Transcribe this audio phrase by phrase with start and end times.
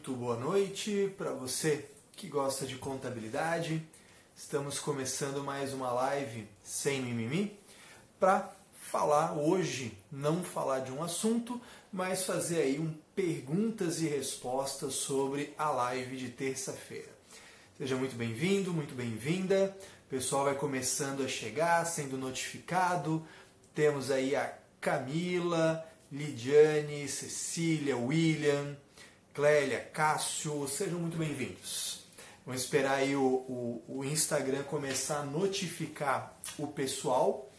[0.00, 1.84] Muito boa noite para você
[2.16, 3.86] que gosta de contabilidade.
[4.34, 7.60] Estamos começando mais uma live sem mimimi
[8.18, 8.50] para
[8.80, 11.60] falar hoje, não falar de um assunto,
[11.92, 17.10] mas fazer aí um perguntas e respostas sobre a live de terça-feira.
[17.76, 19.76] Seja muito bem-vindo, muito bem-vinda.
[20.06, 23.22] O pessoal vai começando a chegar, sendo notificado.
[23.74, 28.78] Temos aí a Camila, Lidiane, Cecília, William,
[29.40, 32.04] Clélia, Cássio, sejam muito bem-vindos.
[32.44, 37.50] Vamos esperar aí o, o, o, Instagram começar a notificar o pessoal.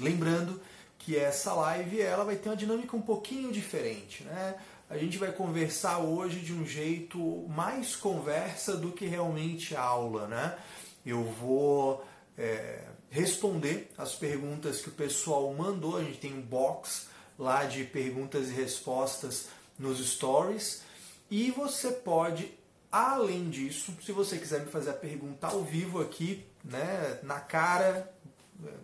[0.00, 0.60] Lembrando
[0.98, 4.56] que essa live ela vai ter uma dinâmica um pouquinho diferente, né?
[4.90, 10.58] A gente vai conversar hoje de um jeito mais conversa do que realmente aula, né?
[11.06, 12.04] Eu vou
[12.36, 15.96] é, responder as perguntas que o pessoal mandou.
[15.96, 17.06] A gente tem um box
[17.38, 19.46] lá de perguntas e respostas
[19.78, 20.87] nos stories.
[21.30, 22.52] E você pode,
[22.90, 28.12] além disso, se você quiser me fazer a pergunta ao vivo aqui, né, na cara,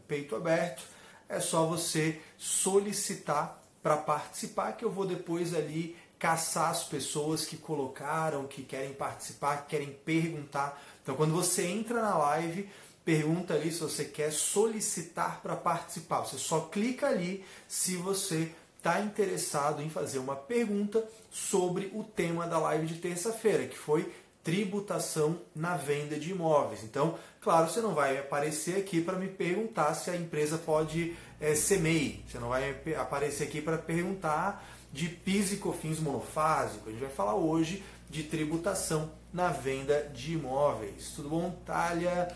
[0.06, 0.82] peito aberto,
[1.28, 7.56] é só você solicitar para participar, que eu vou depois ali caçar as pessoas que
[7.56, 10.82] colocaram, que querem participar, que querem perguntar.
[11.02, 12.70] Então, quando você entra na live,
[13.04, 16.20] pergunta ali se você quer solicitar para participar.
[16.20, 22.46] Você só clica ali se você está interessado em fazer uma pergunta sobre o tema
[22.46, 26.84] da live de terça-feira, que foi tributação na venda de imóveis.
[26.84, 31.54] Então, claro, você não vai aparecer aqui para me perguntar se a empresa pode é,
[31.54, 32.22] ser MEI.
[32.28, 34.62] Você não vai aparecer aqui para perguntar
[34.92, 36.90] de PIS e COFINS monofásico.
[36.90, 41.12] A gente vai falar hoje de tributação na venda de imóveis.
[41.16, 42.28] Tudo bom, Tália?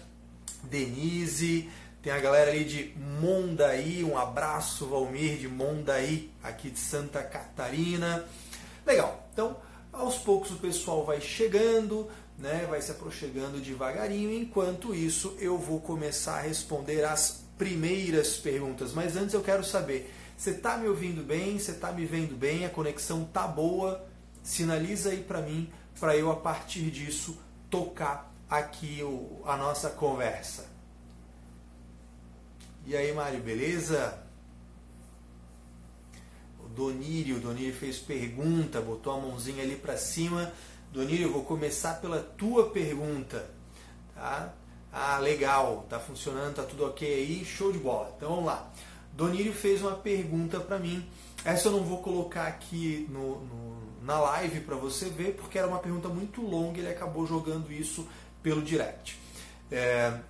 [0.63, 1.69] Denise?
[2.03, 8.25] Tem a galera ali de Mondaí, um abraço, Valmir de Mondaí, aqui de Santa Catarina.
[8.87, 9.57] Legal, então
[9.93, 14.33] aos poucos o pessoal vai chegando, né, vai se aproximando devagarinho.
[14.33, 18.93] Enquanto isso, eu vou começar a responder as primeiras perguntas.
[18.93, 21.59] Mas antes eu quero saber, você está me ouvindo bem?
[21.59, 22.65] Você está me vendo bem?
[22.65, 24.07] A conexão tá boa?
[24.41, 27.37] Sinaliza aí para mim, para eu a partir disso
[27.69, 30.78] tocar aqui o, a nossa conversa.
[32.89, 34.19] E aí, Mário, beleza?
[36.65, 40.51] O Donírio, o Donírio fez pergunta, botou a mãozinha ali para cima.
[40.91, 43.51] Donírio, vou começar pela tua pergunta,
[44.15, 44.55] tá?
[44.91, 48.11] Ah, legal, tá funcionando, tá tudo ok aí, show de bola.
[48.17, 48.73] Então vamos lá.
[49.13, 51.07] Donírio fez uma pergunta para mim.
[51.45, 55.69] Essa eu não vou colocar aqui no, no na live para você ver, porque era
[55.69, 58.09] uma pergunta muito longa e ele acabou jogando isso
[58.43, 59.21] pelo direct.
[59.71, 60.21] É,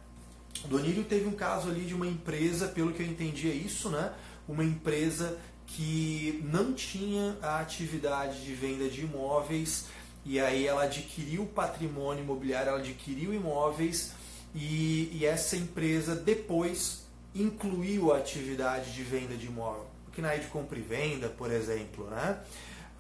[0.67, 4.13] Donírio teve um caso ali de uma empresa, pelo que eu entendi é isso, né?
[4.47, 9.87] Uma empresa que não tinha a atividade de venda de imóveis
[10.25, 14.13] e aí ela adquiriu patrimônio imobiliário, ela adquiriu imóveis
[14.55, 20.41] e, e essa empresa depois incluiu a atividade de venda de imóvel, que na área
[20.41, 22.41] de compra e venda, por exemplo, né?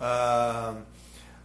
[0.00, 0.80] Uh,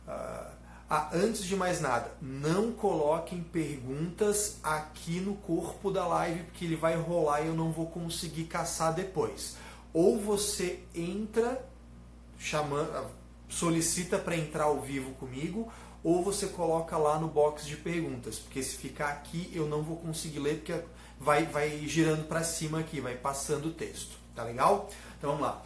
[0.07, 0.51] uh,
[0.89, 6.75] ah, antes de mais nada, não coloquem perguntas aqui no corpo da live, porque ele
[6.75, 9.55] vai rolar e eu não vou conseguir caçar depois.
[9.93, 11.65] Ou você entra,
[12.37, 13.09] chamando,
[13.47, 15.71] solicita para entrar ao vivo comigo,
[16.03, 19.97] ou você coloca lá no box de perguntas, porque se ficar aqui eu não vou
[19.97, 20.79] conseguir ler, porque
[21.19, 24.17] vai, vai girando para cima aqui, vai passando o texto.
[24.35, 24.89] Tá legal?
[25.17, 25.63] Então vamos lá.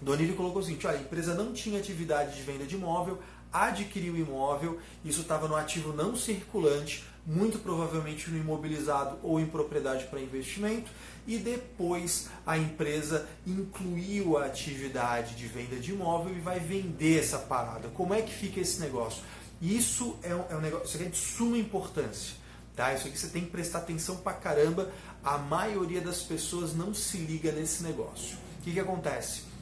[0.00, 3.18] Donilho colocou o seguinte: olha, a empresa não tinha atividade de venda de imóvel,
[3.54, 9.46] adquiriu o imóvel, isso estava no ativo não circulante, muito provavelmente no imobilizado ou em
[9.46, 10.90] propriedade para investimento,
[11.24, 17.38] e depois a empresa incluiu a atividade de venda de imóvel e vai vender essa
[17.38, 17.88] parada.
[17.88, 19.22] Como é que fica esse negócio?
[19.62, 22.34] Isso é um, é um negócio isso é de suma importância.
[22.74, 22.92] Tá?
[22.92, 24.90] Isso aqui você tem que prestar atenção pra caramba.
[25.22, 28.36] A maioria das pessoas não se liga nesse negócio.
[28.58, 29.53] O que, que acontece?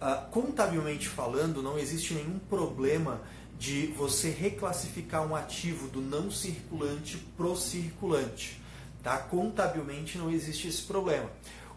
[0.00, 3.22] Uh, contabilmente falando, não existe nenhum problema
[3.58, 8.60] de você reclassificar um ativo do não circulante pro circulante.
[9.02, 9.18] Tá?
[9.18, 11.30] Contabilmente não existe esse problema.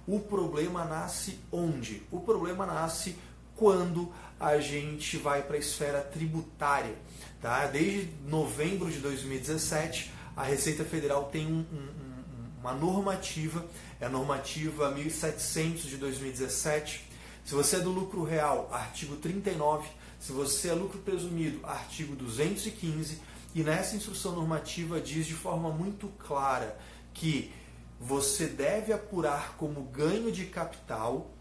[0.05, 2.01] O problema nasce onde?
[2.11, 3.15] O problema nasce
[3.55, 6.95] quando a gente vai para a esfera tributária.
[7.41, 7.67] Tá?
[7.67, 13.65] Desde novembro de 2017, a Receita Federal tem um, um, uma normativa,
[13.99, 17.08] é a normativa 1700 de 2017,
[17.49, 19.89] se você é do lucro real, artigo 39.
[20.19, 23.19] Se você é lucro presumido, artigo 215.
[23.55, 26.77] E nessa instrução normativa diz de forma muito clara
[27.11, 27.51] que
[27.99, 31.31] você deve apurar como ganho de capital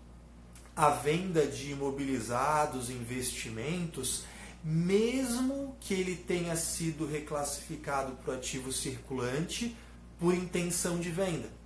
[0.75, 4.25] a venda de imobilizados, investimentos,
[4.65, 9.77] mesmo que ele tenha sido reclassificado para o ativo circulante
[10.19, 11.58] por intenção de venda.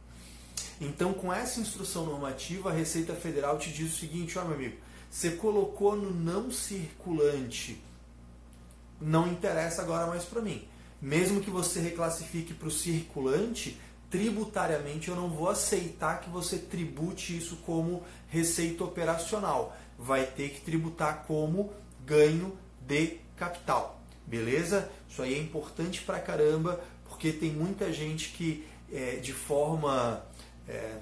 [0.80, 4.76] Então, com essa instrução normativa, a Receita Federal te diz o seguinte, ó meu amigo,
[5.10, 7.80] você colocou no não circulante,
[9.00, 10.66] não interessa agora mais para mim.
[11.00, 13.78] Mesmo que você reclassifique para o circulante,
[14.08, 19.76] tributariamente eu não vou aceitar que você tribute isso como receita operacional.
[19.98, 21.72] Vai ter que tributar como
[22.04, 24.00] ganho de capital.
[24.26, 24.90] Beleza?
[25.08, 30.22] Isso aí é importante pra caramba, porque tem muita gente que é, de forma
[30.68, 30.98] é,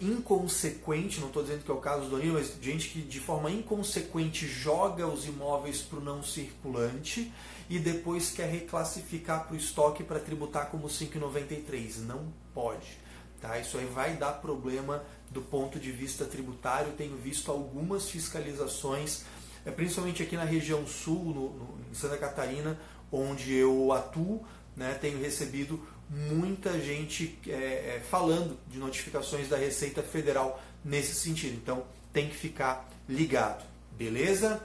[0.00, 3.50] inconsequente, não estou dizendo que é o caso do Danilo, mas gente que de forma
[3.50, 7.32] inconsequente joga os imóveis para o não circulante
[7.68, 11.98] e depois quer reclassificar para o estoque para tributar como 5,93.
[12.06, 12.98] Não pode.
[13.40, 13.58] Tá?
[13.58, 16.92] Isso aí vai dar problema do ponto de vista tributário.
[16.92, 19.24] Tenho visto algumas fiscalizações,
[19.64, 22.78] é, principalmente aqui na região sul, no, no, em Santa Catarina,
[23.10, 24.44] onde eu atuo,
[24.76, 27.50] né, tenho recebido muita gente é,
[27.96, 31.56] é, falando de notificações da Receita Federal nesse sentido.
[31.56, 34.60] Então tem que ficar ligado, beleza?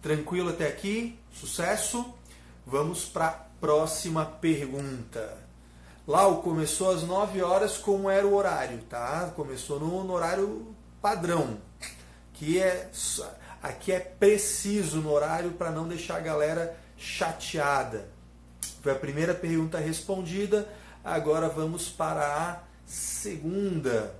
[0.00, 1.18] Tranquilo até aqui?
[1.32, 2.14] Sucesso?
[2.66, 5.38] Vamos para a próxima pergunta.
[6.06, 9.32] Lau começou às 9 horas, como era o horário, tá?
[9.36, 11.58] Começou no, no horário padrão,
[12.32, 12.90] que é
[13.62, 18.11] aqui é preciso no horário para não deixar a galera chateada.
[18.82, 20.68] Foi a primeira pergunta respondida.
[21.04, 24.14] Agora vamos para a segunda.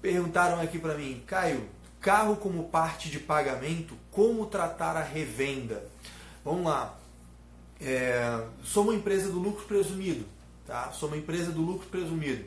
[0.00, 1.68] Perguntaram aqui para mim, Caio,
[2.00, 5.86] carro como parte de pagamento, como tratar a revenda?
[6.44, 6.98] Vamos lá.
[7.80, 10.24] É, sou uma empresa do lucro presumido,
[10.66, 10.92] tá?
[10.92, 12.44] Sou uma empresa do lucro presumido.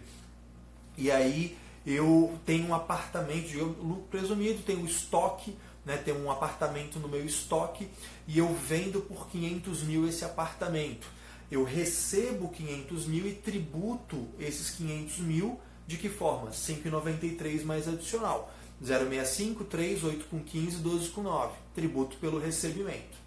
[0.97, 5.55] E aí eu tenho um apartamento de lucro presumido, tenho estoque
[5.87, 7.87] né, ter um apartamento no meu estoque
[8.27, 11.07] e eu vendo por 500 mil esse apartamento.
[11.49, 16.51] Eu recebo 500 mil e tributo esses 500 mil de que forma?
[16.51, 18.53] 5,93 mais adicional.
[18.83, 21.53] 0,65, 3, 8 com 15, 12 com 9.
[21.73, 23.17] Tributo pelo recebimento.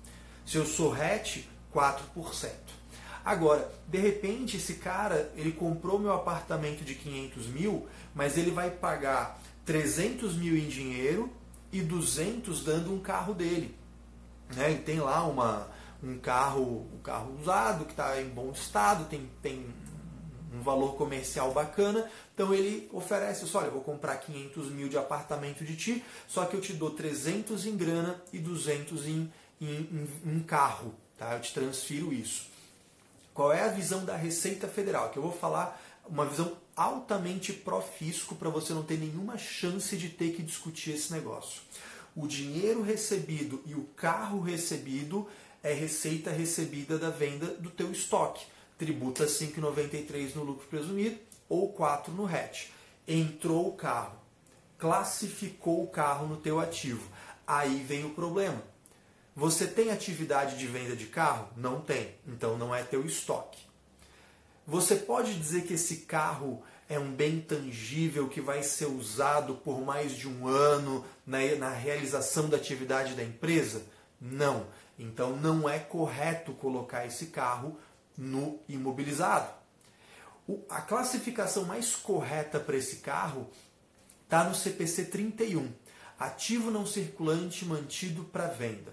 [0.44, 2.50] Se eu sou RET, 4%.
[3.24, 8.70] Agora, de repente, esse cara ele comprou meu apartamento de 500 mil, mas ele vai
[8.70, 11.30] pagar 300 mil em dinheiro
[11.72, 13.74] e 200 dando um carro dele.
[14.54, 14.72] Né?
[14.72, 15.68] Ele tem lá uma,
[16.02, 19.66] um carro um carro usado que está em bom estado, tem, tem
[20.52, 25.64] um valor comercial bacana, então ele oferece, olha, eu vou comprar 500 mil de apartamento
[25.64, 30.08] de ti, só que eu te dou 300 em grana e 200 em, em, em,
[30.26, 31.34] em carro, tá?
[31.34, 32.48] eu te transfiro isso.
[33.32, 35.10] Qual é a visão da Receita Federal?
[35.10, 40.08] Que eu vou falar uma visão altamente pró-fisco para você não ter nenhuma chance de
[40.08, 41.62] ter que discutir esse negócio.
[42.20, 45.26] O dinheiro recebido e o carro recebido
[45.62, 48.44] é receita recebida da venda do teu estoque.
[48.76, 51.18] Tributa 5,93 no lucro presumido
[51.48, 52.70] ou 4 no RET.
[53.08, 54.18] Entrou o carro,
[54.76, 57.08] classificou o carro no teu ativo.
[57.46, 58.62] Aí vem o problema.
[59.34, 61.48] Você tem atividade de venda de carro?
[61.56, 62.16] Não tem.
[62.28, 63.62] Então não é teu estoque.
[64.66, 69.80] Você pode dizer que esse carro é um bem tangível que vai ser usado por
[69.80, 73.86] mais de um ano na, na realização da atividade da empresa?
[74.20, 74.66] Não.
[74.98, 77.78] Então não é correto colocar esse carro
[78.18, 79.48] no imobilizado.
[80.48, 83.48] O, a classificação mais correta para esse carro
[84.24, 85.72] está no CPC 31,
[86.18, 88.92] ativo não circulante mantido para venda.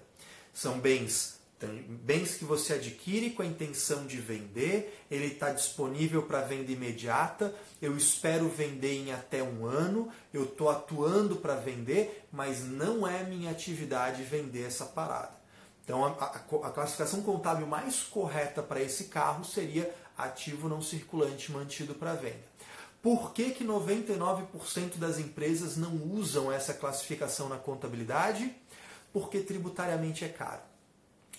[0.54, 6.42] São bens bens que você adquire com a intenção de vender, ele está disponível para
[6.42, 12.64] venda imediata, eu espero vender em até um ano, eu estou atuando para vender, mas
[12.64, 15.36] não é minha atividade vender essa parada.
[15.84, 21.50] Então a, a, a classificação contábil mais correta para esse carro seria ativo não circulante
[21.50, 22.48] mantido para venda.
[23.02, 28.54] Por que, que 99% das empresas não usam essa classificação na contabilidade?
[29.12, 30.60] Porque tributariamente é caro.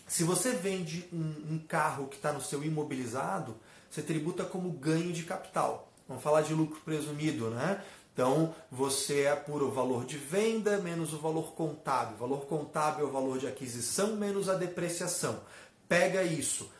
[0.09, 3.55] Se você vende um, um carro que está no seu imobilizado,
[3.87, 5.87] você tributa como ganho de capital.
[6.07, 7.83] Vamos falar de lucro presumido, né?
[8.11, 12.15] Então, você apura o valor de venda menos o valor contábil.
[12.15, 15.41] O valor contábil é o valor de aquisição menos a depreciação.
[15.87, 16.71] Pega isso.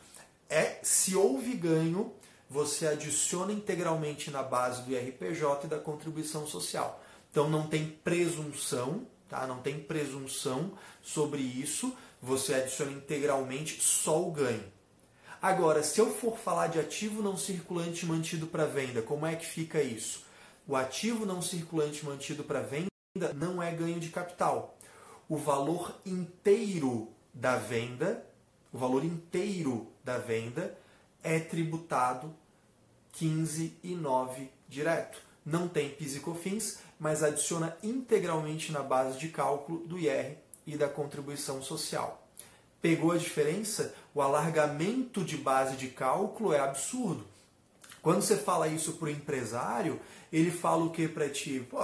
[0.48, 2.12] É, se houve ganho,
[2.50, 7.00] você adiciona integralmente na base do IRPJ e da contribuição social.
[7.30, 9.46] Então não tem presunção, tá?
[9.46, 14.64] Não tem presunção sobre isso você adiciona integralmente só o ganho.
[15.40, 19.46] Agora, se eu for falar de ativo não circulante mantido para venda, como é que
[19.46, 20.24] fica isso?
[20.68, 22.90] O ativo não circulante mantido para venda
[23.34, 24.76] não é ganho de capital.
[25.28, 28.26] o valor inteiro da venda,
[28.72, 30.76] o valor inteiro da venda
[31.22, 32.34] é tributado
[33.12, 35.20] 15 e 9 direto.
[35.46, 40.36] Não tem PIS e COFINS, mas adiciona integralmente na base de cálculo do IR
[40.66, 42.26] e da contribuição social.
[42.80, 43.94] Pegou a diferença?
[44.14, 47.24] O alargamento de base de cálculo é absurdo.
[48.02, 50.00] Quando você fala isso para o empresário,
[50.32, 51.66] ele fala o que para ti?
[51.68, 51.78] Pô,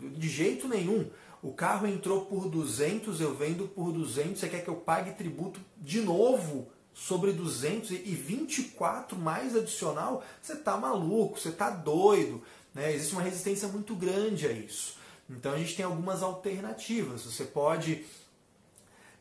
[0.00, 1.10] de jeito nenhum.
[1.42, 5.60] O carro entrou por 200, eu vendo por 200, você quer que eu pague tributo
[5.78, 10.22] de novo sobre 200 e 24 mais adicional?
[10.40, 12.42] Você está maluco, você está doido.
[12.74, 12.94] Né?
[12.94, 14.99] Existe uma resistência muito grande a isso.
[15.30, 17.24] Então a gente tem algumas alternativas.
[17.24, 18.04] Você pode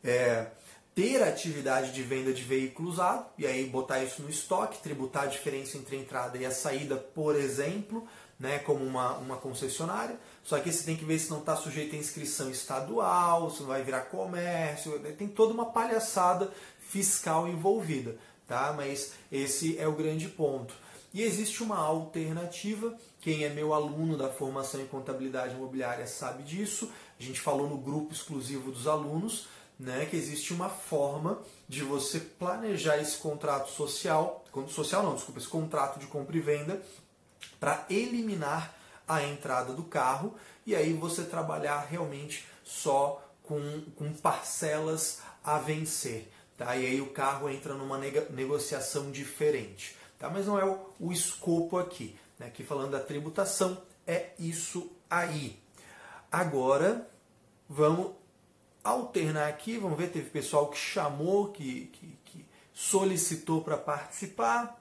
[0.04, 0.48] é,
[0.96, 5.28] ter atividade de venda de veículo usado e aí botar isso no estoque, tributar a
[5.28, 8.08] diferença entre a entrada e a saída, por exemplo,
[8.40, 10.20] né, como uma, uma concessionária.
[10.44, 13.68] Só que você tem que ver se não está sujeito a inscrição estadual, se não
[13.68, 18.74] vai virar comércio, tem toda uma palhaçada fiscal envolvida, tá?
[18.76, 20.74] Mas esse é o grande ponto.
[21.14, 26.92] E existe uma alternativa, quem é meu aluno da formação em contabilidade imobiliária sabe disso.
[27.20, 29.48] A gente falou no grupo exclusivo dos alunos,
[29.80, 35.48] né, que existe uma forma de você planejar esse contrato social, social não, desculpa, esse
[35.48, 36.82] contrato de compra e venda
[37.60, 38.76] para eliminar
[39.08, 40.36] a entrada do carro
[40.66, 46.30] e aí você trabalhar realmente só com, com parcelas a vencer.
[46.56, 46.76] Tá?
[46.76, 49.98] E aí o carro entra numa negociação diferente.
[50.20, 50.30] Tá?
[50.30, 52.16] Mas não é o, o escopo aqui.
[52.38, 52.48] Né?
[52.48, 55.58] Aqui falando da tributação, é isso aí.
[56.30, 57.10] Agora,
[57.68, 58.12] vamos
[58.84, 59.78] alternar aqui.
[59.78, 64.78] Vamos ver, teve pessoal que chamou, que, que, que solicitou para participar.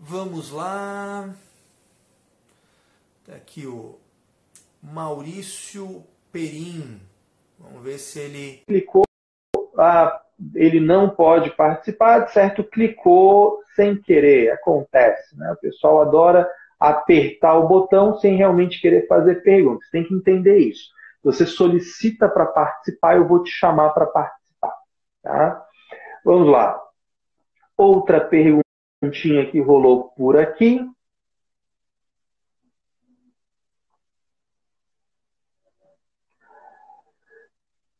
[0.00, 1.34] Vamos lá.
[3.26, 3.98] Tá aqui o
[4.82, 7.00] Maurício Perim.
[7.58, 8.62] Vamos ver se ele.
[8.66, 9.04] Clicou.
[9.76, 10.22] Ah,
[10.54, 12.62] ele não pode participar, certo?
[12.62, 14.52] Clicou sem querer.
[14.52, 15.36] Acontece.
[15.36, 15.52] Né?
[15.52, 19.88] O pessoal adora apertar o botão sem realmente querer fazer perguntas.
[19.90, 20.90] Tem que entender isso.
[21.22, 24.72] Você solicita para participar, eu vou te chamar para participar.
[25.22, 25.66] Tá?
[26.24, 26.80] Vamos lá.
[27.76, 30.80] Outra perguntinha que rolou por aqui.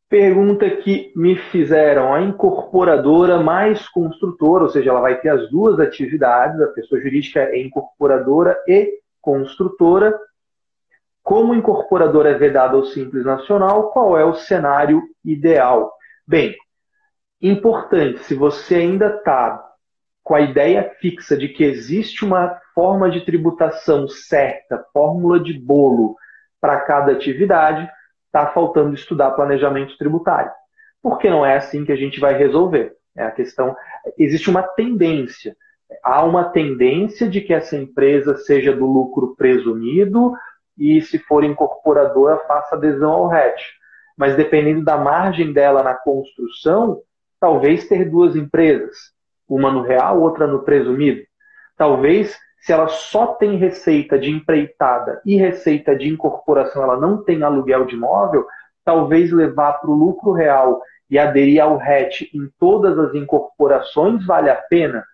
[0.08, 5.78] Pergunta que me fizeram: a incorporadora mais construtora, ou seja, ela vai ter as duas
[5.78, 10.18] atividades, a pessoa jurídica é incorporadora e construtora.
[11.22, 15.92] Como incorporadora é vedada ao Simples Nacional, qual é o cenário ideal?
[16.26, 16.56] Bem,
[17.42, 19.62] importante, se você ainda está
[20.24, 26.16] com a ideia fixa de que existe uma forma de tributação certa, fórmula de bolo
[26.58, 27.86] para cada atividade,
[28.28, 30.50] está faltando estudar planejamento tributário.
[31.02, 32.94] Porque não é assim que a gente vai resolver.
[33.16, 33.74] É a questão.
[34.16, 35.56] Existe uma tendência.
[36.02, 40.32] Há uma tendência de que essa empresa seja do lucro presumido
[40.76, 43.60] e, se for incorporadora, faça adesão ao RET.
[44.16, 47.00] Mas dependendo da margem dela na construção,
[47.40, 48.96] talvez ter duas empresas,
[49.48, 51.22] uma no real, outra no presumido.
[51.76, 57.42] Talvez se ela só tem receita de empreitada e receita de incorporação, ela não tem
[57.42, 58.46] aluguel de imóvel,
[58.84, 64.50] talvez levar para o lucro real e aderir ao RET em todas as incorporações vale
[64.50, 65.04] a pena.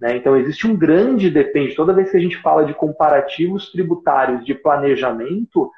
[0.00, 0.16] Né?
[0.16, 1.74] Então existe um grande depende.
[1.74, 5.70] Toda vez que a gente fala de comparativos tributários de planejamento,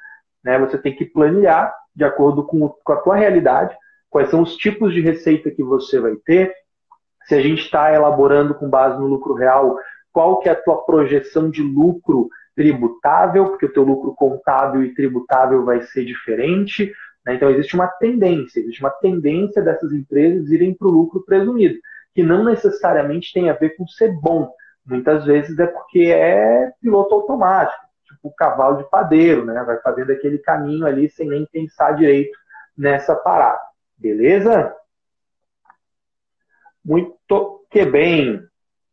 [0.43, 3.75] né, você tem que planear de acordo com, com a tua realidade,
[4.09, 6.53] quais são os tipos de receita que você vai ter,
[7.25, 9.77] se a gente está elaborando com base no lucro real,
[10.15, 14.93] qual que é a tua projeção de lucro tributável, porque o teu lucro contábil e
[14.93, 16.89] tributável vai ser diferente.
[17.25, 17.35] Né?
[17.35, 21.75] Então existe uma tendência, existe uma tendência dessas empresas irem para o lucro presumido,
[22.13, 24.49] que não necessariamente tem a ver com ser bom.
[24.85, 29.61] Muitas vezes é porque é piloto automático, tipo cavalo de padeiro, né?
[29.65, 32.37] Vai fazendo aquele caminho ali sem nem pensar direito
[32.77, 33.59] nessa parada.
[33.97, 34.73] Beleza?
[36.85, 38.41] Muito que bem.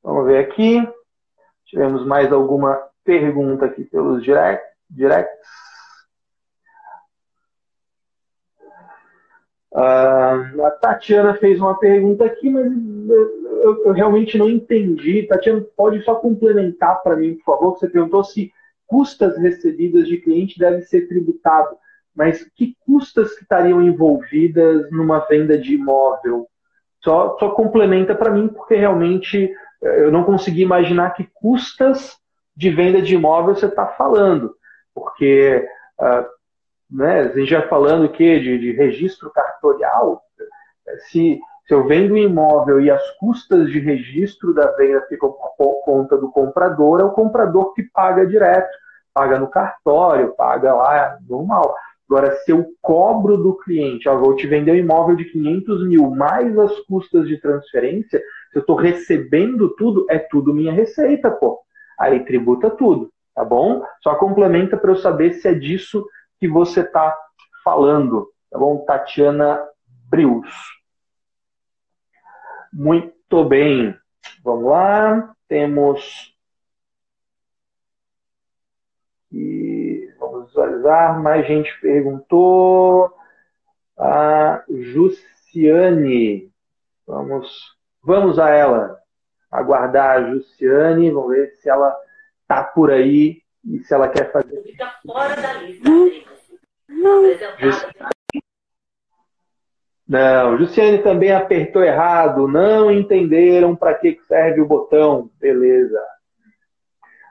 [0.02, 0.84] Vamos ver aqui.
[1.72, 5.32] Tivemos mais alguma pergunta aqui pelos direct, directs.
[9.72, 15.22] Uh, a Tatiana fez uma pergunta aqui, mas eu, eu, realmente não entendi.
[15.22, 17.78] Tatiana, pode só complementar para mim, por favor?
[17.78, 18.52] Você perguntou se
[18.86, 21.74] custas recebidas de cliente devem ser tributado,
[22.14, 26.46] mas que custas que estariam envolvidas numa venda de imóvel?
[27.02, 29.50] Só, só complementa para mim, porque realmente
[29.82, 32.16] eu não consegui imaginar que custas
[32.56, 34.54] de venda de imóvel você está falando,
[34.94, 35.66] porque
[36.00, 36.26] uh,
[36.90, 39.32] né, a gente já falando que de, de registro
[39.92, 40.22] comercial,
[41.10, 45.82] se, se eu vendo um imóvel e as custas de registro da venda ficam por
[45.84, 48.70] conta do comprador, é o comprador que paga direto,
[49.14, 51.74] paga no cartório, paga lá normal.
[52.08, 56.10] Agora, se eu cobro do cliente, ó, vou te vender um imóvel de 500 mil
[56.10, 58.22] mais as custas de transferência,
[58.52, 61.60] se eu estou recebendo tudo, é tudo minha receita, pô.
[61.98, 63.82] Aí tributa tudo, tá bom?
[64.02, 66.06] Só complementa para eu saber se é disso
[66.38, 67.16] que você está
[67.64, 68.84] falando, tá bom?
[68.84, 69.66] Tatiana
[70.10, 70.50] Brius.
[72.72, 73.96] Muito bem.
[74.44, 75.34] Vamos lá.
[75.48, 76.34] Temos.
[79.30, 81.20] E vamos visualizar.
[81.22, 83.14] Mais gente perguntou.
[83.96, 86.50] A Jussiane.
[87.06, 88.98] Vamos, vamos a ela.
[89.50, 91.10] Aguardar a Jussiane.
[91.10, 91.94] Vamos ver se ela
[92.42, 94.62] está por aí e se ela quer fazer.
[94.62, 95.90] Fica fora da lista.
[100.08, 102.46] Não, Luciane também apertou errado.
[102.46, 105.30] Não entenderam para que serve o botão.
[105.40, 106.00] Beleza.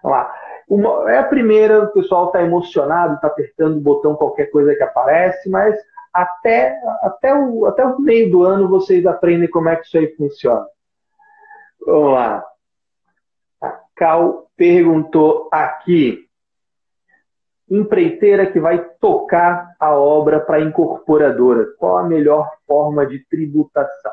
[0.02, 0.36] Vamos lá.
[0.68, 4.82] Uma, é a primeira, o pessoal está emocionado, está apertando o botão qualquer coisa que
[4.82, 5.76] aparece, mas
[6.14, 10.14] até, até, o, até o meio do ano vocês aprendem como é que isso aí
[10.16, 10.66] funciona.
[11.86, 12.46] Vamos lá.
[13.62, 16.28] A Cal perguntou aqui
[17.70, 21.68] empreiteira que vai tocar a obra para incorporadora?
[21.78, 24.12] Qual a melhor forma de tributação?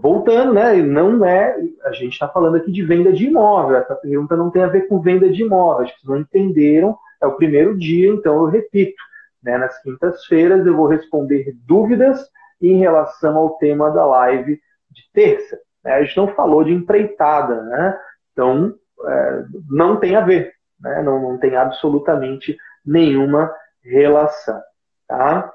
[0.00, 0.74] Voltando, né?
[0.76, 1.56] Não é.
[1.84, 3.76] A gente está falando aqui de venda de imóvel.
[3.76, 5.84] Essa pergunta não tem a ver com venda de imóvel.
[5.84, 6.96] Acho que vocês não entenderam.
[7.20, 9.02] É o primeiro dia, então eu repito.
[9.42, 9.58] Né?
[9.58, 12.28] Nas quintas-feiras eu vou responder dúvidas
[12.60, 15.58] em relação ao tema da live de terça.
[15.84, 15.94] Né?
[15.94, 17.98] A gente não falou de empreitada, né?
[18.32, 21.00] Então é, não tem a ver né?
[21.02, 24.60] não, não tem absolutamente nenhuma relação.
[25.06, 25.52] Tá?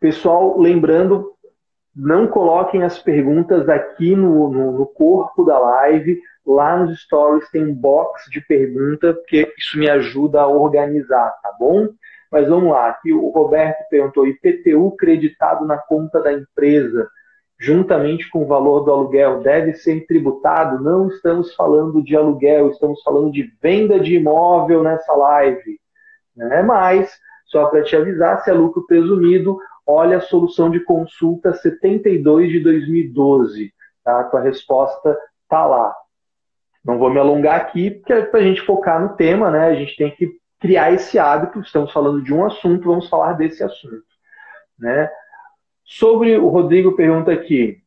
[0.00, 1.34] Pessoal, lembrando,
[1.94, 6.20] não coloquem as perguntas aqui no, no, no, corpo da live.
[6.46, 11.54] Lá nos stories tem um box de pergunta, porque isso me ajuda a organizar, tá
[11.58, 11.88] bom?
[12.30, 17.08] Mas vamos lá, aqui o Roberto perguntou: IPTU creditado na conta da empresa
[17.58, 20.82] juntamente com o valor do aluguel, deve ser tributado.
[20.82, 25.80] Não estamos falando de aluguel, estamos falando de venda de imóvel nessa live.
[26.36, 26.62] Né?
[26.62, 27.10] Mas,
[27.46, 32.60] só para te avisar, se é lucro presumido, olha a solução de consulta 72 de
[32.60, 33.72] 2012.
[34.04, 34.20] Tá?
[34.20, 35.94] A tua resposta está lá.
[36.84, 39.68] Não vou me alongar aqui, porque é para a gente focar no tema, né?
[39.68, 41.60] A gente tem que criar esse hábito.
[41.60, 44.04] Estamos falando de um assunto, vamos falar desse assunto.
[44.78, 45.10] Né?
[45.84, 47.78] Sobre o Rodrigo pergunta aqui,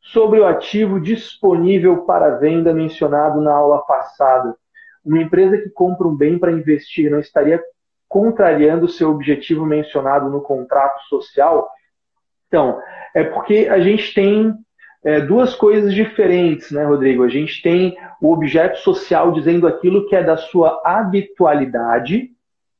[0.00, 4.54] sobre o ativo disponível para venda mencionado na aula passada.
[5.04, 7.62] Uma empresa que compra um bem para investir não estaria
[8.08, 11.68] contrariando seu objetivo mencionado no contrato social?
[12.48, 12.80] Então,
[13.14, 14.54] é porque a gente tem
[15.06, 17.22] é, duas coisas diferentes, né, Rodrigo?
[17.22, 22.32] A gente tem o objeto social dizendo aquilo que é da sua habitualidade,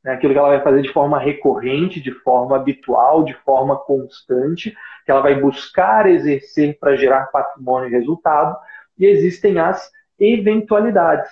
[0.02, 4.76] né, aquilo que ela vai fazer de forma recorrente, de forma habitual, de forma constante,
[5.04, 8.56] que ela vai buscar exercer para gerar patrimônio e resultado,
[8.98, 11.30] e existem as eventualidades.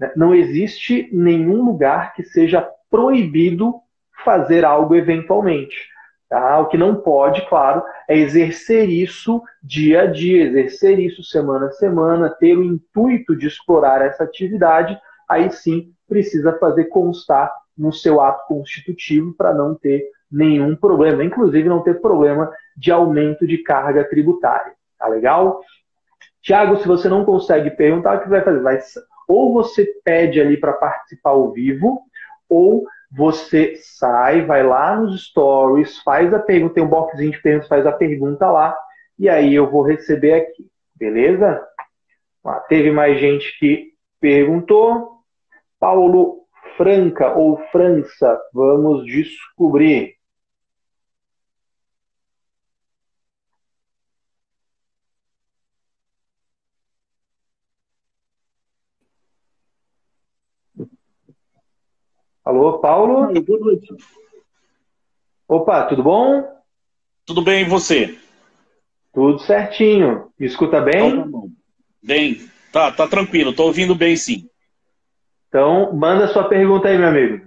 [0.00, 0.10] Né?
[0.16, 3.74] Não existe nenhum lugar que seja proibido
[4.24, 5.93] fazer algo eventualmente.
[6.34, 6.58] Tá?
[6.58, 11.70] O que não pode, claro, é exercer isso dia a dia, exercer isso semana a
[11.70, 14.98] semana, ter o intuito de explorar essa atividade,
[15.30, 21.68] aí sim precisa fazer constar no seu ato constitutivo para não ter nenhum problema, inclusive
[21.68, 24.72] não ter problema de aumento de carga tributária.
[24.98, 25.60] Tá legal?
[26.42, 28.60] Tiago, se você não consegue perguntar, o que vai fazer?
[28.60, 28.80] Vai,
[29.28, 32.00] ou você pede ali para participar ao vivo,
[32.48, 32.84] ou
[33.16, 37.86] você sai, vai lá nos stories, faz a pergunta, tem um boxzinho de perguntas, faz
[37.86, 38.76] a pergunta lá,
[39.18, 40.66] e aí eu vou receber aqui.
[40.96, 41.62] Beleza?
[42.44, 45.14] Ah, teve mais gente que perguntou.
[45.78, 46.44] Paulo
[46.76, 48.40] Franca ou França?
[48.52, 50.14] Vamos descobrir.
[62.44, 63.32] Alô, Paulo?
[63.40, 63.86] boa noite.
[65.48, 66.46] Opa, tudo bom?
[67.24, 68.18] Tudo bem, e você?
[69.14, 70.30] Tudo certinho.
[70.38, 71.20] Me escuta bem?
[71.20, 71.48] Então, tá
[72.02, 74.46] bem, tá, tá tranquilo, tô ouvindo bem sim.
[75.48, 77.46] Então, manda sua pergunta aí, meu amigo.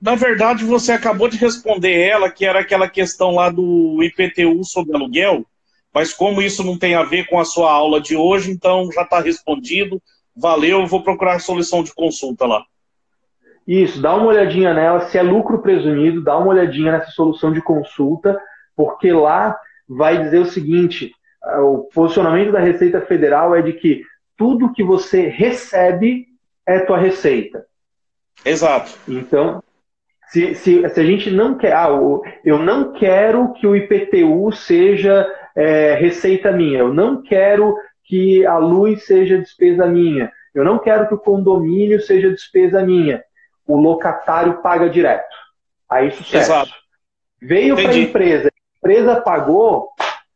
[0.00, 4.96] Na verdade, você acabou de responder ela, que era aquela questão lá do IPTU sobre
[4.96, 5.46] aluguel,
[5.94, 9.02] mas como isso não tem a ver com a sua aula de hoje, então já
[9.02, 10.02] está respondido.
[10.34, 12.64] Valeu, vou procurar a solução de consulta lá.
[13.66, 15.00] Isso, dá uma olhadinha nela.
[15.02, 18.40] Se é lucro presumido, dá uma olhadinha nessa solução de consulta,
[18.76, 19.56] porque lá
[19.88, 21.12] vai dizer o seguinte:
[21.60, 24.02] o posicionamento da Receita Federal é de que
[24.36, 26.26] tudo que você recebe
[26.66, 27.64] é tua receita.
[28.44, 28.92] Exato.
[29.06, 29.62] Então,
[30.28, 31.88] se, se, se a gente não quer, ah,
[32.44, 38.56] eu não quero que o IPTU seja é, receita minha, eu não quero que a
[38.56, 43.22] luz seja despesa minha, eu não quero que o condomínio seja despesa minha.
[43.66, 45.34] O locatário paga direto.
[45.88, 46.36] Aí sucesso.
[46.52, 46.72] Exato.
[47.40, 49.90] Veio para a empresa, a empresa pagou,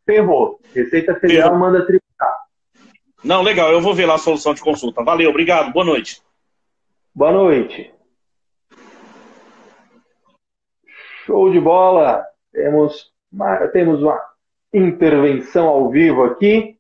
[0.05, 0.61] ferrou.
[0.75, 1.59] Receita Federal Ferrou.
[1.59, 2.37] manda tributar.
[3.23, 5.03] Não, legal, eu vou ver lá a solução de consulta.
[5.03, 6.21] Valeu, obrigado, boa noite.
[7.15, 7.93] Boa noite.
[11.25, 12.25] Show de bola.
[12.53, 14.21] Temos uma, temos uma
[14.73, 16.79] intervenção ao vivo aqui.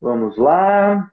[0.00, 1.11] Vamos lá.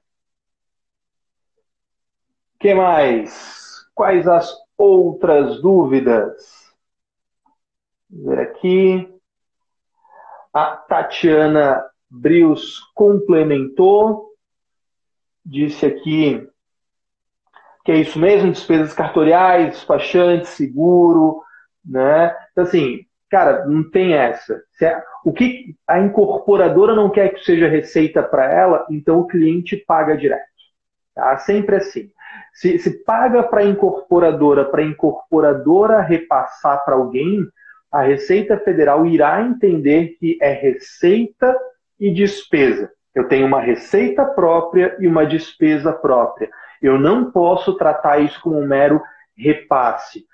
[2.60, 3.88] Que mais?
[3.96, 6.36] Quais as outras dúvidas?
[8.10, 9.20] Vamos ver aqui.
[10.54, 14.34] A Tatiana Brios complementou,
[15.46, 16.48] disse aqui
[17.86, 21.42] que é isso mesmo, despesas cartoriais, despachante, seguro,
[21.84, 22.36] né?
[22.52, 24.62] Então, assim, cara, não tem essa.
[24.82, 29.78] É, o que a incorporadora não quer que seja receita para ela, então o cliente
[29.78, 30.46] paga direto.
[31.16, 31.38] Tá?
[31.38, 32.12] Sempre assim.
[32.60, 37.48] Se, se paga para a incorporadora, para a incorporadora repassar para alguém,
[37.90, 41.58] a Receita Federal irá entender que é receita
[41.98, 42.92] e despesa.
[43.16, 46.50] Eu tenho uma receita própria e uma despesa própria.
[46.82, 49.02] Eu não posso tratar isso como um mero
[49.38, 50.26] repasse.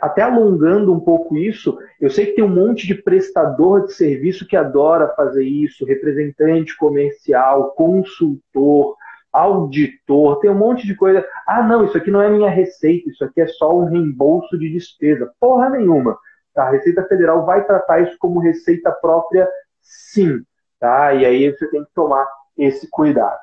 [0.00, 4.46] Até alongando um pouco isso, eu sei que tem um monte de prestador de serviço
[4.46, 8.94] que adora fazer isso, representante comercial, consultor,
[9.34, 11.26] auditor, tem um monte de coisa.
[11.46, 14.72] Ah, não, isso aqui não é minha receita, isso aqui é só um reembolso de
[14.72, 15.32] despesa.
[15.40, 16.16] Porra nenhuma.
[16.56, 19.48] A Receita Federal vai tratar isso como receita própria,
[19.82, 20.40] sim.
[20.78, 21.12] Tá?
[21.12, 22.24] E aí você tem que tomar
[22.56, 23.40] esse cuidado.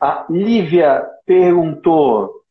[0.00, 2.42] A Lívia perguntou: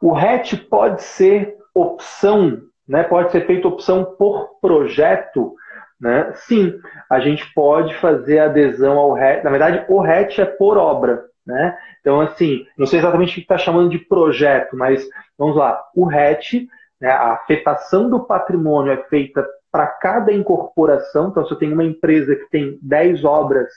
[0.00, 3.02] o RET pode ser opção, né?
[3.02, 5.54] pode ser feita opção por projeto?
[6.02, 6.32] Né?
[6.34, 9.44] Sim, a gente pode fazer adesão ao RET.
[9.44, 11.22] Na verdade, o RET é por obra.
[11.46, 11.78] Né?
[12.00, 15.80] Então, assim, não sei exatamente o que está chamando de projeto, mas vamos lá.
[15.94, 16.66] O RET,
[17.00, 21.28] né, a afetação do patrimônio é feita para cada incorporação.
[21.28, 23.68] Então, se eu tenho uma empresa que tem 10 obras,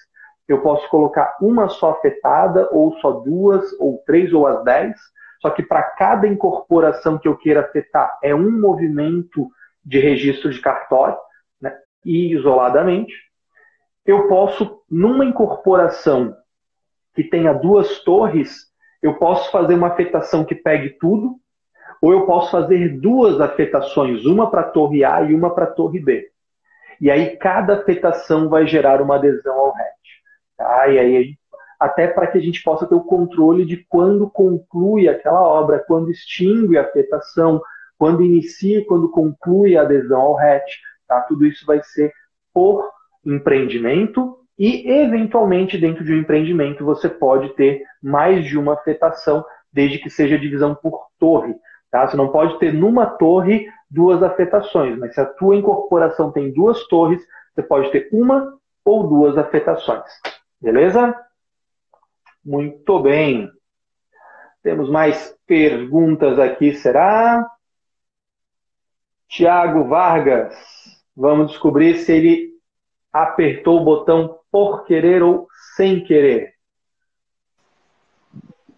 [0.47, 4.95] eu posso colocar uma só afetada, ou só duas, ou três, ou as 10.
[5.43, 9.47] Só que para cada incorporação que eu queira afetar, é um movimento
[9.85, 11.17] de registro de cartório,
[12.05, 13.13] e isoladamente.
[14.05, 16.35] Eu posso, numa incorporação
[17.15, 18.67] que tenha duas torres,
[19.01, 21.35] eu posso fazer uma afetação que pegue tudo,
[22.01, 25.71] ou eu posso fazer duas afetações, uma para a torre A e uma para a
[25.71, 26.29] torre B.
[27.01, 29.95] E aí cada afetação vai gerar uma adesão ao RET.
[30.57, 30.87] Tá?
[30.87, 31.37] E aí,
[31.79, 36.11] até para que a gente possa ter o controle de quando conclui aquela obra, quando
[36.11, 37.61] extingue a afetação,
[37.97, 40.63] quando inicia e quando conclui a adesão ao RET.
[41.07, 41.21] Tá?
[41.21, 42.11] Tudo isso vai ser
[42.53, 42.89] por
[43.25, 49.99] empreendimento e, eventualmente, dentro de um empreendimento, você pode ter mais de uma afetação, desde
[49.99, 51.55] que seja divisão por torre.
[51.91, 52.07] Tá?
[52.07, 56.87] Você não pode ter numa torre duas afetações, mas se a tua incorporação tem duas
[56.87, 57.21] torres,
[57.53, 60.09] você pode ter uma ou duas afetações.
[60.61, 61.15] Beleza?
[62.43, 63.49] Muito bem.
[64.63, 67.45] Temos mais perguntas aqui, será?
[69.27, 70.74] Tiago Vargas.
[71.15, 72.55] Vamos descobrir se ele
[73.11, 76.53] apertou o botão por querer ou sem querer.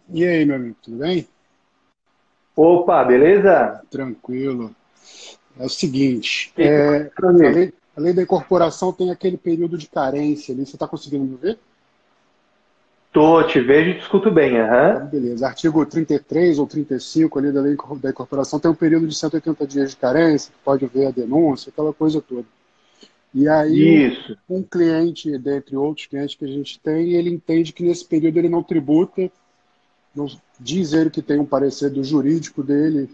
[0.10, 1.28] E aí, meu amigo, tudo bem?
[2.56, 3.82] Opa, beleza?
[3.90, 4.76] Tranquilo.
[5.60, 10.54] É o seguinte, é, a, lei, a, lei, da incorporação tem aquele período de carência
[10.54, 10.66] ali.
[10.66, 11.58] Você está conseguindo me ver?
[13.18, 14.62] Tô, te vejo e te escuto bem.
[14.62, 15.08] Uhum.
[15.08, 15.48] beleza.
[15.48, 19.90] Artigo 33 ou 35 ali da lei da incorporação tem um período de 180 dias
[19.90, 22.46] de carência, pode haver a denúncia, aquela coisa toda.
[23.34, 24.38] E aí, Isso.
[24.48, 28.50] um cliente, dentre outros clientes que a gente tem, ele entende que nesse período ele
[28.50, 29.32] não tributa,
[30.16, 30.28] não,
[30.60, 33.10] diz ele que tem um parecer do jurídico dele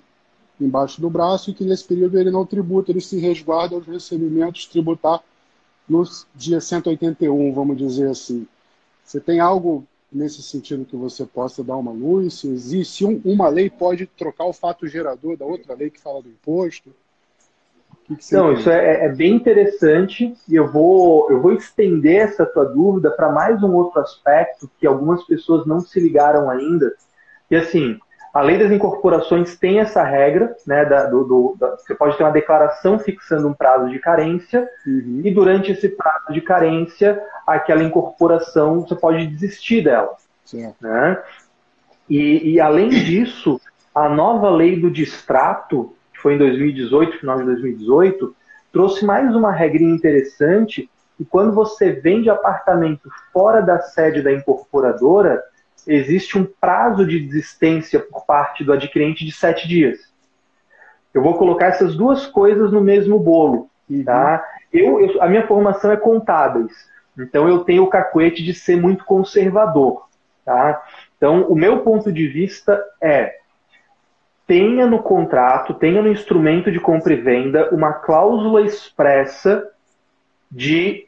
[0.60, 4.66] embaixo do braço e que nesse período ele não tributa, ele se resguarda os recebimentos
[4.66, 5.24] tributar
[5.88, 6.04] no
[6.36, 8.46] dia 181, vamos dizer assim.
[9.06, 12.39] Você tem algo nesse sentido que você possa dar uma luz?
[12.39, 16.21] Se existe um, uma lei pode trocar o fato gerador da outra lei que fala
[16.21, 16.91] do imposto?
[18.06, 22.45] Que que Não, isso é, é, bem interessante e eu vou, eu vou estender essa
[22.45, 26.93] tua dúvida para mais um outro aspecto que algumas pessoas não se ligaram ainda.
[27.49, 27.97] E assim,
[28.34, 30.84] a lei das incorporações tem essa regra, né?
[30.86, 35.22] Da, do, do, da, você pode ter uma declaração fixando um prazo de carência, uhum.
[35.24, 40.15] e durante esse prazo de carência, aquela incorporação você pode desistir dela.
[40.46, 40.74] Sim.
[40.82, 41.22] Né?
[42.10, 43.62] E, e além disso,
[43.93, 48.36] a nova lei do distrato, que foi em 2018, final de 2018,
[48.72, 55.43] trouxe mais uma regrinha interessante, que quando você vende apartamento fora da sede da incorporadora,
[55.88, 60.00] existe um prazo de desistência por parte do adquirente de sete dias.
[61.13, 63.69] Eu vou colocar essas duas coisas no mesmo bolo.
[63.89, 64.04] Uhum.
[64.04, 64.43] Tá?
[64.72, 66.72] Eu, eu, a minha formação é contábeis,
[67.17, 70.08] então eu tenho o cacuete de ser muito conservador.
[70.43, 70.84] Tá?
[71.17, 73.39] Então, o meu ponto de vista é
[74.46, 79.69] tenha no contrato, tenha no instrumento de compra e venda uma cláusula expressa
[80.52, 81.08] de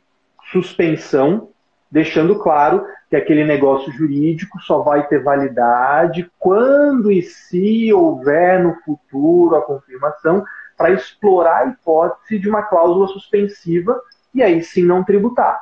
[0.51, 1.49] suspensão,
[1.95, 8.75] deixando claro que aquele negócio jurídico só vai ter validade quando e se houver no
[8.81, 10.43] futuro a confirmação
[10.77, 13.97] para explorar a hipótese de uma cláusula suspensiva
[14.33, 15.57] e aí sim não tributar.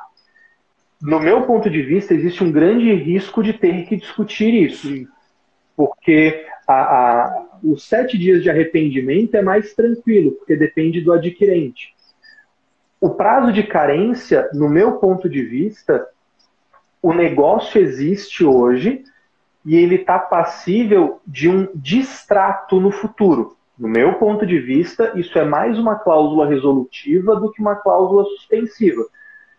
[1.00, 4.88] No meu ponto de vista, existe um grande risco de ter que discutir isso,
[5.76, 11.94] porque a, a, os sete dias de arrependimento é mais tranquilo, porque depende do adquirente.
[13.00, 16.08] O prazo de carência, no meu ponto de vista,
[17.04, 19.04] o negócio existe hoje
[19.62, 23.58] e ele está passível de um distrato no futuro.
[23.78, 28.24] No meu ponto de vista, isso é mais uma cláusula resolutiva do que uma cláusula
[28.24, 29.04] suspensiva.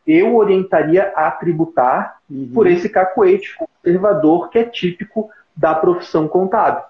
[0.07, 2.49] Eu orientaria a tributar uhum.
[2.51, 6.81] por esse cacoete conservador que é típico da profissão contábil.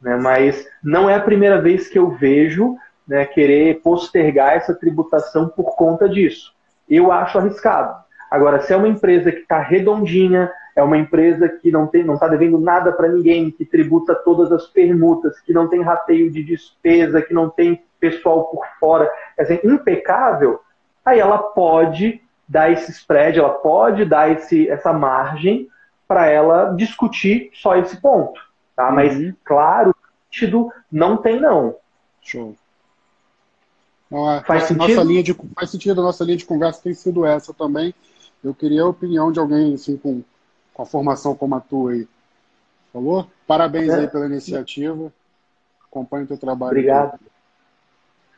[0.00, 0.16] Né?
[0.16, 5.76] Mas não é a primeira vez que eu vejo né, querer postergar essa tributação por
[5.76, 6.54] conta disso.
[6.88, 8.07] Eu acho arriscado.
[8.30, 12.18] Agora, se é uma empresa que está redondinha, é uma empresa que não está não
[12.18, 16.44] tá devendo nada para ninguém, que tributa todas as permutas, que não tem rateio de
[16.44, 20.60] despesa, que não tem pessoal por fora, é assim, impecável,
[21.04, 25.68] aí ela pode dar esse spread, ela pode dar esse, essa margem
[26.06, 28.40] para ela discutir só esse ponto.
[28.74, 28.88] Tá?
[28.88, 28.94] Uhum.
[28.94, 29.94] Mas, claro,
[30.30, 31.74] sentido não tem não.
[32.22, 32.54] Show.
[34.10, 34.88] Não, é, faz, sentido?
[34.88, 37.94] Nossa linha de, faz sentido, a nossa linha de conversa tem sido essa também.
[38.42, 40.22] Eu queria a opinião de alguém assim com,
[40.72, 42.08] com a formação como a tua aí.
[42.92, 43.28] Falou?
[43.46, 44.00] Parabéns é.
[44.00, 45.12] aí pela iniciativa.
[45.90, 46.72] Acompanhe o teu trabalho.
[46.72, 47.14] Obrigado.
[47.14, 47.28] Aí.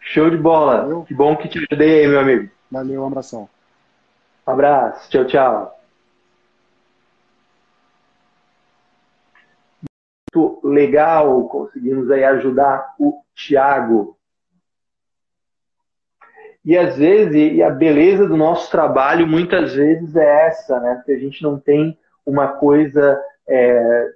[0.00, 0.82] Show de bola.
[0.82, 1.04] Valeu.
[1.04, 2.50] Que bom que te ajudei aí, meu amigo.
[2.70, 3.48] Valeu, um abração.
[4.46, 5.10] Um abraço.
[5.10, 5.80] Tchau, tchau.
[10.34, 11.48] Muito legal.
[11.48, 14.16] Conseguimos aí ajudar o Thiago.
[16.64, 20.96] E às vezes, e a beleza do nosso trabalho muitas vezes é essa, né?
[20.96, 21.96] Porque a gente não tem
[22.26, 23.18] uma coisa
[23.48, 24.10] é,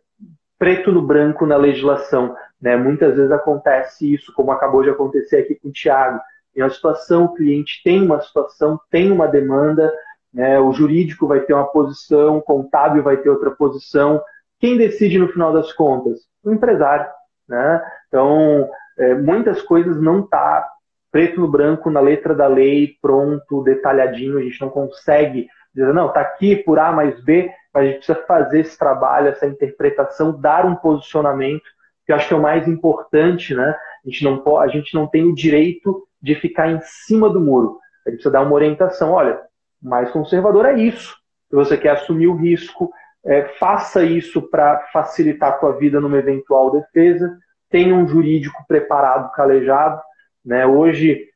[0.59, 2.37] preto no branco na legislação.
[2.61, 2.77] Né?
[2.77, 6.21] Muitas vezes acontece isso, como acabou de acontecer aqui com o Tiago.
[6.55, 9.93] Em uma situação, o cliente tem uma situação, tem uma demanda,
[10.33, 10.59] né?
[10.61, 14.23] o jurídico vai ter uma posição, o contábil vai ter outra posição.
[14.61, 16.21] Quem decide no final das contas?
[16.45, 17.07] O empresário.
[17.49, 17.83] Né?
[18.09, 20.67] Então, é, muitas coisas não tá
[21.15, 26.09] preto no branco, na letra da lei, pronto, detalhadinho, a gente não consegue dizer, não,
[26.09, 30.37] está aqui por A mais B, mas a gente precisa fazer esse trabalho, essa interpretação,
[30.41, 31.63] dar um posicionamento,
[32.05, 33.77] que eu acho que é o mais importante, né?
[34.05, 37.41] A gente não, pode, a gente não tem o direito de ficar em cima do
[37.41, 37.79] muro.
[38.05, 39.41] A gente precisa dar uma orientação, olha,
[39.81, 41.15] mais conservador é isso.
[41.49, 42.91] Se você quer assumir o risco,
[43.25, 47.39] é, faça isso para facilitar a tua vida numa eventual defesa,
[47.71, 50.03] tenha um jurídico preparado, calejado,
[50.45, 50.67] né?
[50.67, 51.29] Hoje,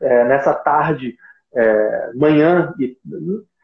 [0.00, 1.16] é, nessa tarde,
[1.54, 2.96] é, manhã, e,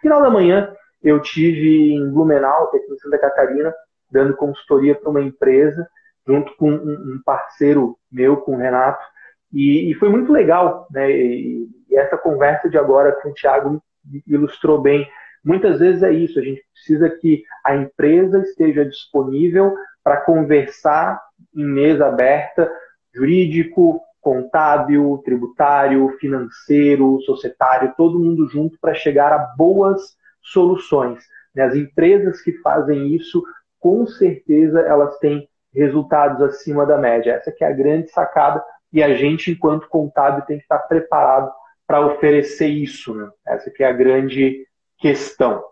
[0.00, 3.74] final da manhã, eu tive em Blumenau, aqui em Santa Catarina,
[4.10, 5.88] dando consultoria para uma empresa,
[6.26, 9.04] junto com um parceiro meu, com o Renato,
[9.52, 11.10] e, e foi muito legal, né?
[11.10, 13.82] E, e, essa conversa de agora com o Thiago
[14.26, 15.08] ilustrou bem.
[15.44, 21.20] Muitas vezes é isso, a gente precisa que a empresa esteja disponível para conversar
[21.54, 22.70] em mesa aberta,
[23.14, 31.22] jurídico, contábil, tributário, financeiro, societário, todo mundo junto para chegar a boas soluções.
[31.54, 31.62] Né?
[31.62, 33.40] As empresas que fazem isso,
[33.78, 37.34] com certeza, elas têm resultados acima da média.
[37.34, 41.52] Essa que é a grande sacada e a gente, enquanto contábil, tem que estar preparado
[41.86, 43.14] para oferecer isso.
[43.14, 43.30] Né?
[43.46, 44.66] Essa que é a grande
[44.98, 45.62] questão.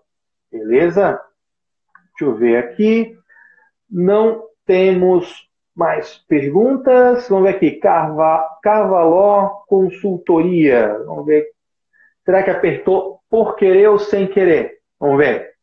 [0.48, 1.20] Beleza?
[2.10, 3.18] Deixa eu ver aqui.
[3.90, 5.43] Não temos
[5.74, 7.28] mais perguntas?
[7.28, 7.72] Vamos ver aqui.
[7.72, 10.98] Carva, Carvaló Consultoria.
[11.04, 11.52] Vamos ver.
[12.24, 14.80] Será que apertou por querer ou sem querer?
[14.98, 15.54] Vamos ver.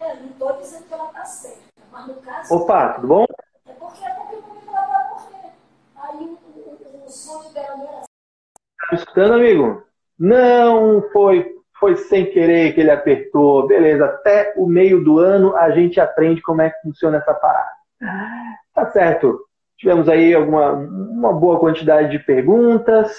[0.00, 2.54] É, não estou dizendo que ela está certa, mas no caso.
[2.54, 3.24] Opa, tudo bom?
[3.66, 5.48] É porque é porque me falar por quê.
[5.94, 8.00] Aí o, o, o sonho dela não era.
[8.00, 9.86] Tá me escutando, amigo?
[10.18, 13.66] Não foi foi sem querer que ele apertou.
[13.66, 17.72] Beleza, até o meio do ano a gente aprende como é que funciona essa parada.
[18.72, 19.44] Tá certo.
[19.76, 23.18] Tivemos aí alguma, uma boa quantidade de perguntas.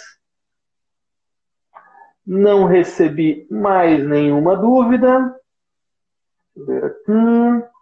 [2.25, 5.35] Não recebi mais nenhuma dúvida.
[6.55, 7.73] Deixa eu ver aqui.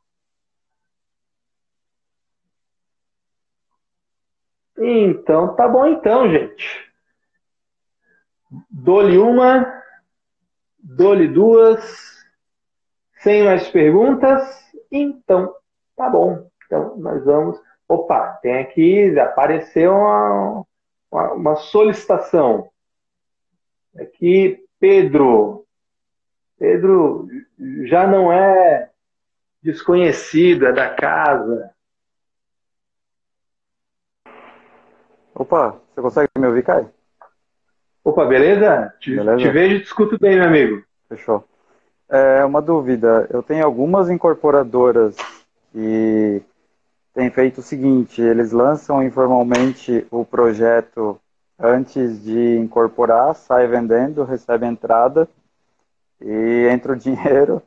[4.80, 6.91] Então, tá bom então, gente.
[8.67, 9.70] Dou-lhe uma.
[10.84, 12.12] Dou-lhe duas.
[13.20, 14.44] Sem mais perguntas?
[14.91, 15.54] Então,
[15.96, 16.50] tá bom.
[16.65, 17.62] Então, nós vamos.
[17.88, 20.65] Opa, tem aqui, apareceu uma,
[21.12, 22.70] uma, uma solicitação.
[23.98, 25.65] Aqui, Pedro.
[26.58, 27.28] Pedro
[27.86, 28.89] já não é
[29.62, 31.72] desconhecido, é da casa.
[35.36, 36.91] Opa, você consegue me ouvir, Caio?
[38.04, 38.94] Opa, beleza?
[39.00, 39.38] Te, beleza?
[39.38, 40.84] te vejo e te escuto bem, meu amigo.
[41.08, 41.44] Fechou.
[42.10, 43.28] É uma dúvida.
[43.30, 45.16] Eu tenho algumas incorporadoras
[45.72, 46.42] que
[47.14, 51.20] têm feito o seguinte: eles lançam informalmente o projeto
[51.60, 55.30] antes de incorporar, sai vendendo, recebe entrada
[56.20, 57.62] e entra o dinheiro.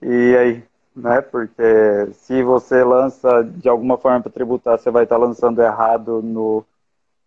[0.00, 1.20] E aí, né?
[1.20, 6.64] Porque se você lança de alguma forma para tributar, você vai estar lançando errado no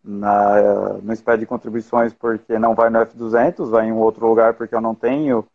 [0.04, 4.54] na, no SPED de contribuições porque não vai no F200, vai em um outro lugar
[4.54, 5.46] porque eu não tenho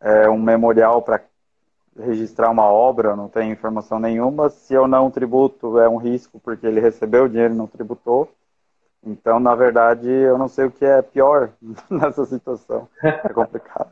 [0.00, 1.20] é, um memorial para
[1.98, 4.48] registrar uma obra, não tenho informação nenhuma.
[4.48, 8.30] Se eu não tributo, é um risco porque ele recebeu o dinheiro e não tributou.
[9.04, 11.50] Então, na verdade, eu não sei o que é pior
[11.90, 12.88] nessa situação.
[13.02, 13.90] É complicado.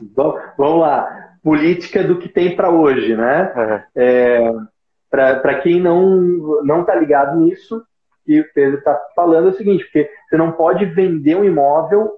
[0.56, 1.34] Vamos lá.
[1.42, 3.84] Política do que tem para hoje, né?
[3.96, 4.40] É.
[4.40, 4.52] É,
[5.10, 7.84] para quem não está ligado nisso,
[8.28, 12.12] que o Pedro está falando é o seguinte, porque você não pode vender um imóvel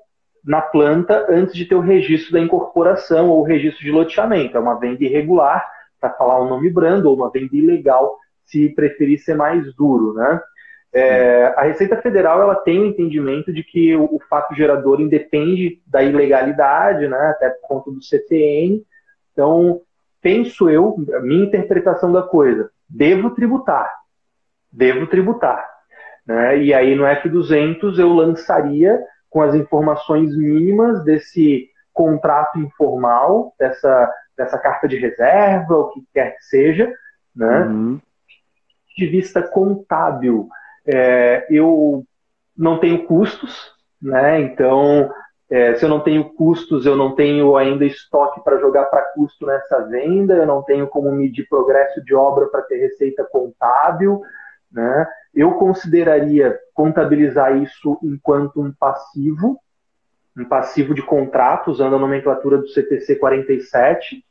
[0.44, 4.56] na planta antes de ter o registro da incorporação ou o registro de loteamento.
[4.56, 5.64] É uma venda irregular,
[6.00, 10.40] para falar um nome brando, ou uma venda ilegal, se preferir ser mais duro, né?
[10.92, 15.80] É, a Receita Federal ela tem o entendimento de que o, o, fato gerador independe
[15.86, 18.82] da ilegalidade, né, até por conta do CTN.
[19.32, 19.82] Então,
[20.20, 23.88] penso eu, minha interpretação da coisa, devo tributar.
[24.72, 25.69] Devo tributar.
[26.30, 26.62] Né?
[26.62, 34.56] E aí no F200 eu lançaria com as informações mínimas desse contrato informal, dessa, dessa
[34.56, 36.92] carta de reserva, o que quer que seja,
[37.34, 37.62] né?
[37.62, 38.00] Uhum.
[38.96, 40.48] De vista contábil,
[40.86, 42.04] é, eu
[42.56, 44.40] não tenho custos, né?
[44.40, 45.10] Então,
[45.50, 49.46] é, se eu não tenho custos, eu não tenho ainda estoque para jogar para custo
[49.46, 54.22] nessa venda, eu não tenho como medir progresso de obra para ter receita contábil,
[54.70, 55.06] né?
[55.34, 59.58] Eu consideraria contabilizar isso enquanto um passivo,
[60.36, 64.24] um passivo de contrato, usando a nomenclatura do CTC 47,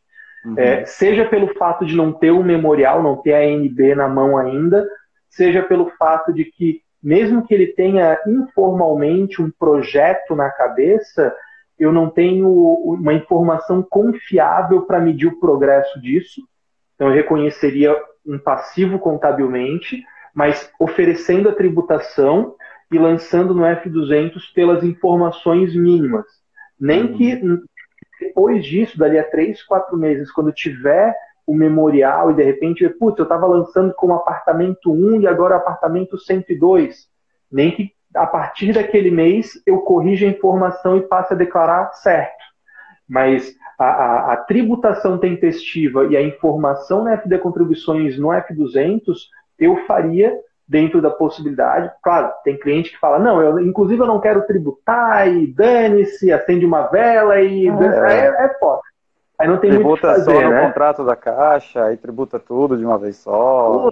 [0.45, 0.55] uhum.
[0.57, 4.37] é, seja pelo fato de não ter o memorial, não ter a ANB na mão
[4.37, 4.87] ainda,
[5.29, 11.33] seja pelo fato de que, mesmo que ele tenha informalmente um projeto na cabeça,
[11.77, 16.41] eu não tenho uma informação confiável para medir o progresso disso.
[16.95, 20.03] Então, eu reconheceria um passivo contabilmente
[20.39, 22.55] mas oferecendo a tributação
[22.89, 26.25] e lançando no F200 pelas informações mínimas.
[26.79, 27.17] Nem uhum.
[27.17, 27.41] que
[28.21, 31.13] depois disso, dali a três, quatro meses, quando tiver
[31.45, 36.17] o memorial e de repente, putz, eu estava lançando como apartamento 1 e agora apartamento
[36.17, 37.09] 102.
[37.51, 42.45] Nem que a partir daquele mês eu corrija a informação e passe a declarar certo.
[43.05, 49.17] Mas a, a, a tributação tempestiva e a informação na FD Contribuições no F200
[49.59, 50.35] eu faria
[50.67, 51.91] dentro da possibilidade.
[52.03, 56.65] Claro, tem cliente que fala, não, eu, inclusive eu não quero tributar e dane-se, acende
[56.65, 58.81] uma vela e é, é, é foda.
[59.39, 60.61] Aí não tem tributa muito fazer, só né?
[60.61, 63.89] no contrato da caixa, aí tributa tudo de uma vez só.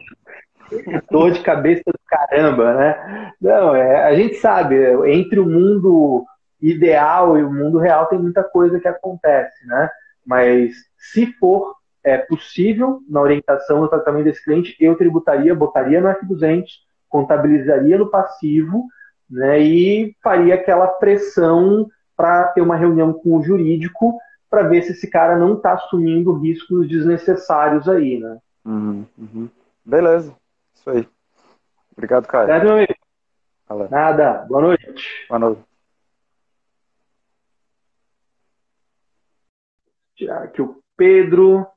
[1.10, 3.32] Dor de cabeça do caramba, né?
[3.42, 4.76] Não, é, a gente sabe,
[5.10, 6.26] entre o mundo
[6.62, 9.90] ideal e o mundo real tem muita coisa que acontece, né?
[10.26, 11.74] Mas se for
[12.08, 16.66] é possível, na orientação do tratamento desse cliente, eu tributaria, botaria no F200,
[17.10, 18.86] contabilizaria no passivo,
[19.30, 24.18] né, e faria aquela pressão para ter uma reunião com o jurídico
[24.50, 28.38] para ver se esse cara não está assumindo riscos desnecessários aí, né?
[28.66, 29.50] Uhum, uhum.
[29.84, 30.34] Beleza,
[30.74, 31.08] isso aí.
[31.92, 32.44] Obrigado, Caio.
[32.44, 32.96] Obrigado, meu amigo.
[33.68, 33.90] Valeu.
[33.90, 34.46] Nada.
[34.48, 35.26] Boa noite.
[35.28, 35.62] Boa noite.
[40.16, 41.68] Tirar aqui o Pedro.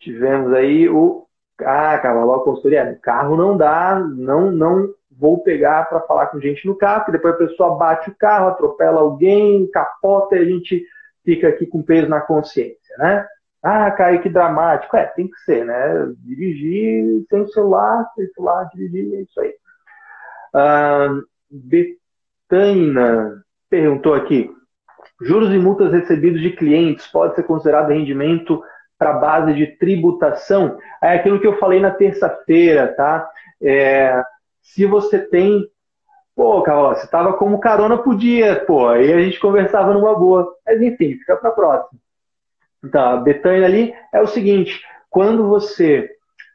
[0.00, 1.26] Tivemos aí o.
[1.60, 2.92] Ah, Cavaló Consultoria.
[2.92, 7.12] O carro não dá, não, não vou pegar para falar com gente no carro, que
[7.12, 10.84] depois a pessoa bate o carro, atropela alguém, capota e a gente
[11.24, 13.26] fica aqui com peso na consciência, né?
[13.62, 14.94] Ah, Caio, que dramático.
[14.94, 16.12] É, tem que ser, né?
[16.18, 19.54] Dirigir sem celular, sem celular, dirigir, é isso aí.
[20.54, 24.50] Uh, Betânia perguntou aqui:
[25.22, 28.62] juros e multas recebidos de clientes pode ser considerado rendimento
[28.98, 30.78] para base de tributação?
[31.02, 33.28] É aquilo que eu falei na terça-feira, tá?
[33.62, 34.22] É,
[34.62, 35.66] se você tem.
[36.34, 40.52] Pô, Carol, você estava como carona por dia, pô, aí a gente conversava numa boa.
[40.66, 42.00] Mas enfim, fica para a próxima.
[42.82, 46.10] Então, a Betânia ali é o seguinte: quando você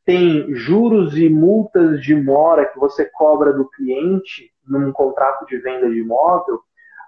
[0.06, 5.90] tem juros e multas de mora que você cobra do cliente num contrato de venda
[5.90, 6.60] de imóvel,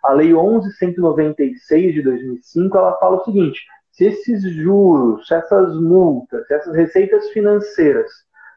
[0.03, 3.61] a Lei 11.196 de 2005 ela fala o seguinte:
[3.91, 8.09] se esses juros, se essas multas, se essas receitas financeiras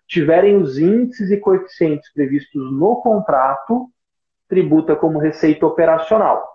[0.06, 3.88] tiverem os índices e coeficientes previstos no contrato,
[4.48, 6.46] tributa como receita operacional.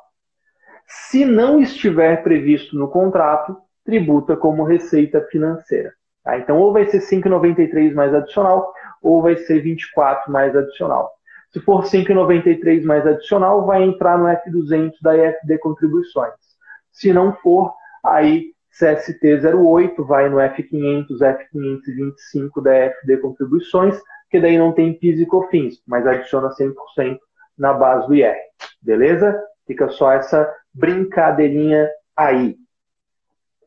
[0.88, 5.94] Se não estiver previsto no contrato, tributa como receita financeira.
[6.24, 6.38] Tá?
[6.38, 11.12] Então, ou vai ser 5,93 mais adicional, ou vai ser 24 mais adicional.
[11.52, 16.34] Se for 5,93 mais adicional, vai entrar no F200 da IFD Contribuições.
[16.92, 17.74] Se não for,
[18.04, 24.00] aí CST08 vai no F500, F525 da IFD Contribuições,
[24.30, 27.20] que daí não tem PIS e COFINS, mas adiciona 100%
[27.58, 28.36] na base do IR.
[28.82, 29.42] Beleza?
[29.68, 32.56] Fica só essa brincadeirinha aí.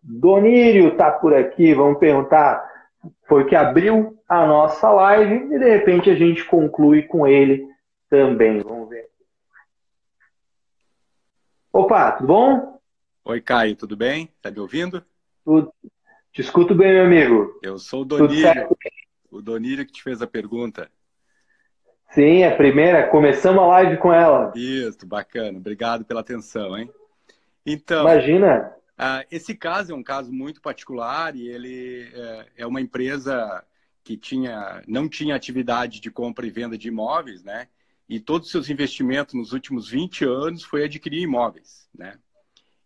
[0.02, 2.64] Donírio tá por aqui, vamos perguntar.
[3.26, 7.66] Foi que abriu a nossa live e de repente a gente conclui com ele
[8.08, 8.60] também.
[8.60, 9.08] Vamos ver.
[11.72, 12.71] Opa, tudo bom?
[13.24, 14.28] Oi, Caio, tudo bem?
[14.42, 15.04] Tá me ouvindo?
[15.44, 15.72] Tudo.
[16.32, 17.56] Te escuto bem, meu amigo.
[17.62, 18.76] Eu sou o Donírio.
[19.30, 20.90] O Donírio que te fez a pergunta.
[22.10, 23.06] Sim, a primeira.
[23.06, 24.52] Começamos a live com ela.
[24.56, 25.56] Isso, bacana.
[25.56, 26.90] Obrigado pela atenção, hein?
[27.64, 28.02] Então.
[28.02, 28.74] Imagina.
[28.98, 33.64] Uh, esse caso é um caso muito particular e ele é, é uma empresa
[34.02, 37.68] que tinha, não tinha atividade de compra e venda de imóveis, né?
[38.08, 42.18] E todos os seus investimentos nos últimos 20 anos foi adquirir imóveis, né?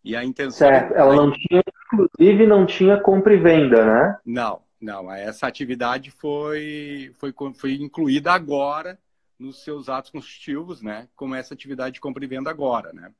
[0.06, 0.68] E a intenção...
[0.68, 4.16] Certo, ela não tinha, inclusive, não tinha compra e venda, né?
[4.24, 5.10] Não, não.
[5.10, 8.96] Essa atividade foi, foi, foi incluída agora
[9.36, 11.08] nos seus atos constitutivos, né?
[11.16, 13.10] Como essa atividade de compra e venda agora, né?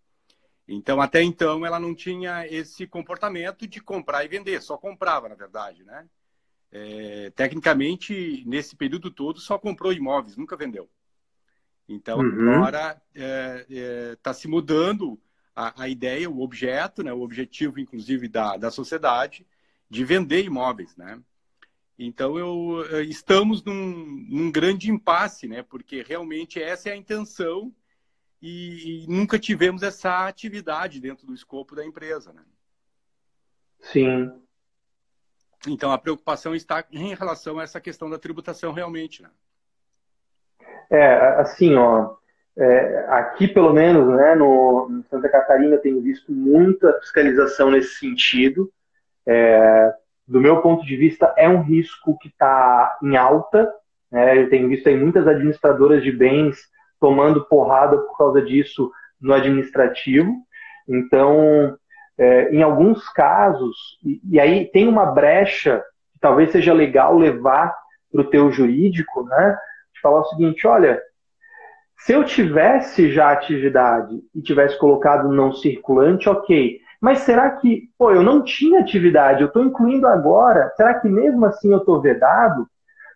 [0.68, 5.34] Então, até então, ela não tinha esse comportamento de comprar e vender, só comprava, na
[5.34, 6.07] verdade, né?
[6.70, 10.89] É, tecnicamente, nesse período todo, só comprou imóveis, nunca vendeu.
[11.89, 12.55] Então, uhum.
[12.55, 15.18] agora está é, é, tá se mudando
[15.57, 19.46] a, a, ideia, o objeto, né, o objetivo, inclusive, da, da sociedade,
[19.88, 21.18] de vender imóveis, né?
[21.98, 25.62] Então, eu, é, estamos num, num grande impasse, né?
[25.62, 27.74] Porque realmente essa é a intenção
[28.40, 32.32] e, e, nunca tivemos essa atividade dentro do escopo da empresa.
[32.32, 32.42] Né?
[33.80, 34.30] Sim.
[35.66, 39.22] Então a preocupação está em relação a essa questão da tributação realmente.
[39.22, 39.30] Né?
[40.90, 42.16] É, assim, ó,
[42.59, 48.70] é, aqui pelo menos, né, no, no Santa Catarina, tenho visto muita fiscalização nesse sentido.
[49.26, 49.92] É,
[50.26, 53.70] do meu ponto de vista, é um risco que está em alta.
[54.11, 54.38] Né?
[54.38, 56.59] Eu tenho visto aí muitas administradoras de bens
[56.98, 58.90] tomando porrada por causa disso
[59.20, 60.32] no administrativo.
[60.88, 61.76] Então,
[62.18, 67.74] é, em alguns casos, e, e, aí tem uma brecha que talvez seja legal levar
[68.11, 69.59] para o teu jurídico, né?
[69.94, 71.00] De falar o seguinte, olha,
[71.99, 76.80] se eu tivesse já atividade e tivesse colocado não circulante, ok.
[77.01, 81.44] Mas será que, pô, eu não tinha atividade, eu estou incluindo agora, será que mesmo
[81.47, 82.66] assim eu estou vedado?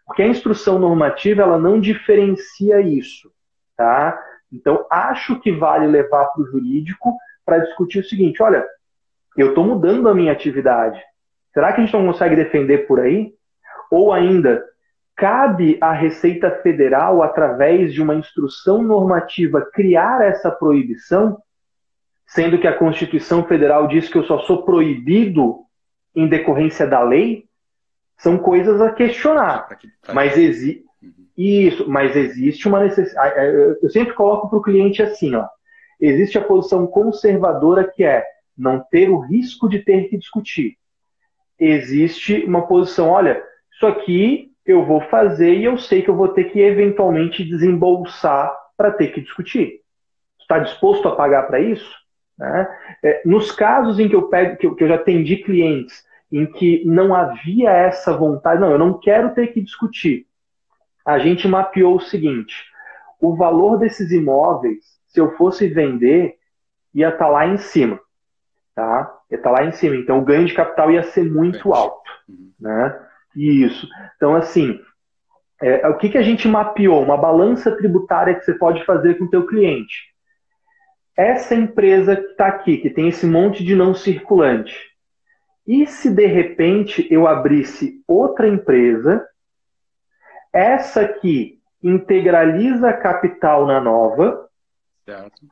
[0.06, 3.30] Porque a instrução normativa ela não diferencia isso.
[3.76, 4.20] Tá?
[4.52, 8.66] Então, acho que vale levar para o jurídico para discutir o seguinte: olha,
[9.36, 11.00] eu estou mudando a minha atividade.
[11.54, 13.32] Será que a gente não consegue defender por aí?
[13.90, 14.64] Ou ainda,
[15.20, 21.36] cabe à Receita Federal, através de uma instrução normativa, criar essa proibição,
[22.26, 25.58] sendo que a Constituição Federal diz que eu só sou proibido
[26.16, 27.44] em decorrência da lei?
[28.16, 29.68] São coisas a questionar.
[30.14, 30.86] Mas existe
[31.36, 33.34] isso, mas existe uma necessidade.
[33.82, 35.46] Eu sempre coloco para o cliente assim, ó.
[36.00, 38.24] Existe a posição conservadora que é
[38.56, 40.78] não ter o risco de ter que discutir.
[41.58, 46.28] Existe uma posição, olha, isso aqui eu vou fazer e eu sei que eu vou
[46.28, 49.80] ter que eventualmente desembolsar para ter que discutir.
[50.40, 51.90] Está disposto a pagar para isso?
[52.38, 52.78] Né?
[53.02, 56.46] É, nos casos em que eu pego, que eu, que eu já atendi clientes em
[56.46, 60.26] que não havia essa vontade, não, eu não quero ter que discutir.
[61.04, 62.64] A gente mapeou o seguinte:
[63.20, 66.36] o valor desses imóveis, se eu fosse vender,
[66.94, 68.00] ia estar tá lá em cima,
[68.74, 69.18] tá?
[69.30, 69.96] Ia estar tá lá em cima.
[69.96, 72.52] Então o ganho de capital ia ser muito alto, uhum.
[72.58, 73.09] né?
[73.34, 73.88] Isso.
[74.16, 74.80] Então assim,
[75.62, 77.02] é, o que, que a gente mapeou?
[77.02, 80.10] Uma balança tributária que você pode fazer com o teu cliente.
[81.16, 84.74] Essa empresa que está aqui, que tem esse monte de não circulante,
[85.66, 89.26] e se de repente eu abrisse outra empresa,
[90.52, 94.48] essa aqui integraliza capital na nova,
[95.04, 95.46] certo.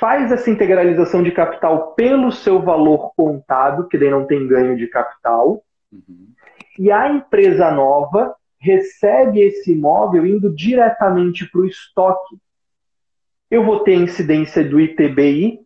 [0.00, 4.86] faz essa integralização de capital pelo seu valor contado, que daí não tem ganho de
[4.86, 5.62] capital,
[5.92, 6.33] uhum.
[6.78, 12.36] E a empresa nova recebe esse imóvel indo diretamente para o estoque.
[13.50, 15.60] Eu vou ter incidência do ITBI,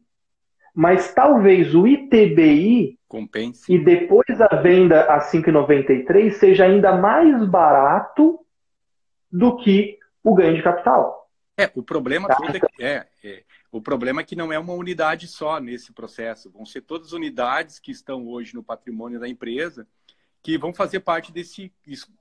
[0.75, 3.73] mas talvez o ITBI Compense.
[3.73, 8.39] E depois a venda a 5,93 seja ainda mais barato
[9.33, 11.27] do que o ganho de capital.
[11.57, 12.37] É, o problema tá?
[12.47, 13.43] é, que, é, é,
[13.73, 16.51] o problema é que não é uma unidade só nesse processo.
[16.51, 19.87] Vão ser todas as unidades que estão hoje no patrimônio da empresa
[20.43, 21.73] que vão fazer parte desse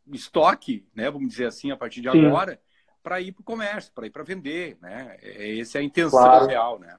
[0.07, 2.25] estoque, né, vamos dizer assim, a partir de Sim.
[2.25, 2.59] agora,
[3.03, 4.77] para ir para o comércio, para ir para vender.
[4.81, 5.17] Né?
[5.21, 6.45] É, essa é a intenção claro.
[6.45, 6.79] real.
[6.79, 6.97] Né?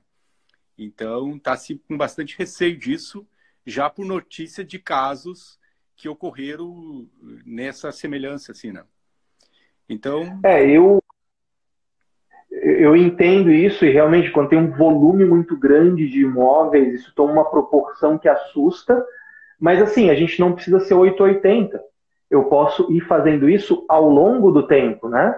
[0.79, 3.27] Então, está-se com bastante receio disso
[3.67, 5.59] já por notícia de casos
[5.95, 7.07] que ocorreram
[7.45, 8.85] nessa semelhança, assim, né?
[9.89, 10.41] Então.
[10.45, 11.03] É, eu.
[12.51, 17.33] Eu entendo isso e realmente quando tem um volume muito grande de imóveis, isso toma
[17.33, 19.05] uma proporção que assusta,
[19.61, 21.81] mas assim, a gente não precisa ser 880.
[22.31, 25.35] Eu posso ir fazendo isso ao longo do tempo, né?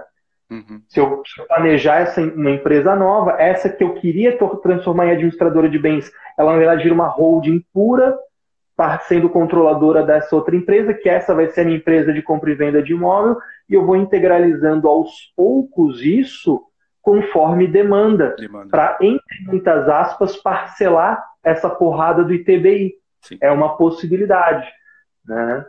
[0.50, 0.82] Uhum.
[0.88, 5.78] Se eu planejar essa uma empresa nova, essa que eu queria transformar em administradora de
[5.78, 8.18] bens, ela na verdade vira uma holding pura,
[9.02, 12.54] sendo controladora dessa outra empresa, que essa vai ser a minha empresa de compra e
[12.54, 13.36] venda de imóvel,
[13.68, 16.62] e eu vou integralizando aos poucos isso
[17.02, 18.68] conforme demanda, demanda.
[18.70, 22.94] para, entre muitas aspas, parcelar essa porrada do ITBI.
[23.22, 23.38] Sim.
[23.40, 24.68] É uma possibilidade.
[25.24, 25.66] Né?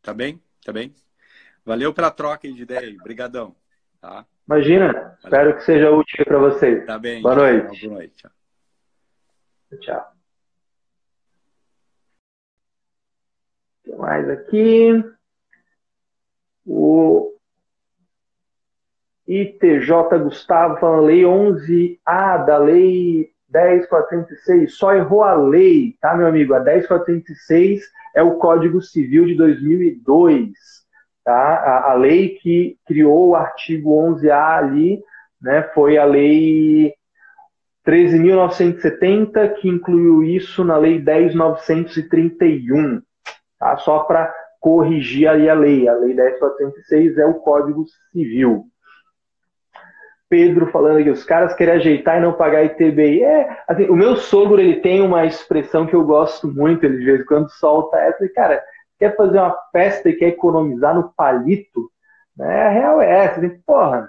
[0.00, 0.94] Tá bem, tá bem.
[1.64, 3.54] Valeu pela troca de ideia, obrigadão.
[4.00, 4.26] Tá?
[4.46, 5.16] Imagina, Valeu.
[5.22, 6.86] espero que seja útil para vocês.
[6.86, 7.22] Tá bem.
[7.22, 7.86] Boa noite.
[7.86, 8.14] Boa noite.
[8.16, 8.30] Tchau.
[9.80, 10.12] Tchau.
[13.78, 15.04] O que mais aqui?
[16.64, 17.32] O
[19.26, 26.54] ITJ Gustavo falando lei 11A da lei 10406, só errou a lei, tá, meu amigo?
[26.54, 27.82] A 10406
[28.14, 30.50] é o Código Civil de 2002,
[31.24, 31.32] tá?
[31.32, 35.02] A, a lei que criou o artigo 11A ali,
[35.40, 36.94] né, foi a lei
[37.86, 43.02] 13.970, que incluiu isso na lei 10.931,
[43.58, 43.76] tá?
[43.78, 45.88] Só para corrigir ali a lei.
[45.88, 48.66] A lei 10.406 é o Código Civil.
[50.32, 53.22] Pedro falando que os caras querem ajeitar e não pagar ITBI.
[53.22, 57.04] É, assim, o meu sogro ele tem uma expressão que eu gosto muito, ele de
[57.04, 58.64] vez em quando solta essa, e, cara,
[58.98, 61.90] quer fazer uma festa e quer economizar no palito,
[62.34, 62.62] né?
[62.62, 64.08] A real é essa, assim, porra,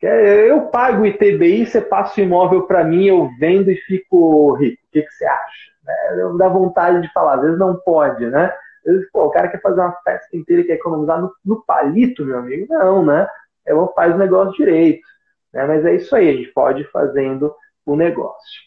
[0.00, 4.80] eu pago ITBI, você passa o imóvel para mim, eu vendo e fico rico.
[4.86, 5.70] O que, que você acha?
[5.84, 5.94] Né?
[6.38, 8.52] Dá vontade de falar, às vezes não pode, né?
[8.86, 12.24] Vezes, pô, o cara quer fazer uma festa inteira e quer economizar no, no palito,
[12.24, 12.72] meu amigo.
[12.72, 13.26] Não, né?
[13.66, 15.13] Eu faço o negócio direito.
[15.54, 15.64] Né?
[15.66, 17.54] Mas é isso aí, a gente pode ir fazendo
[17.86, 18.62] o negócio.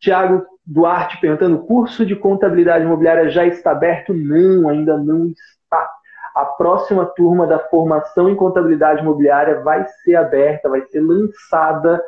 [0.00, 4.14] Tiago Duarte perguntando: o curso de contabilidade imobiliária já está aberto?
[4.14, 5.90] Não, ainda não está.
[6.34, 12.02] A próxima turma da formação em contabilidade imobiliária vai ser aberta, vai ser lançada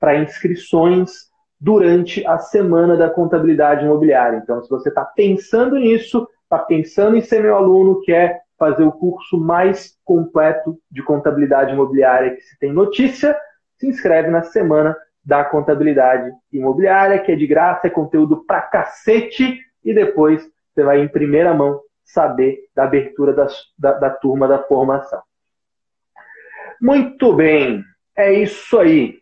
[0.00, 1.26] para inscrições
[1.60, 4.38] durante a semana da contabilidade imobiliária.
[4.42, 8.92] Então, se você está pensando nisso, está pensando em ser meu aluno, quer fazer o
[8.92, 13.36] curso mais completo de contabilidade imobiliária que se tem notícia,
[13.78, 19.58] se inscreve na semana da contabilidade imobiliária, que é de graça, é conteúdo pra cacete,
[19.84, 24.62] e depois você vai em primeira mão saber da abertura das, da, da turma da
[24.62, 25.20] formação.
[26.80, 27.82] Muito bem,
[28.16, 29.18] é isso aí.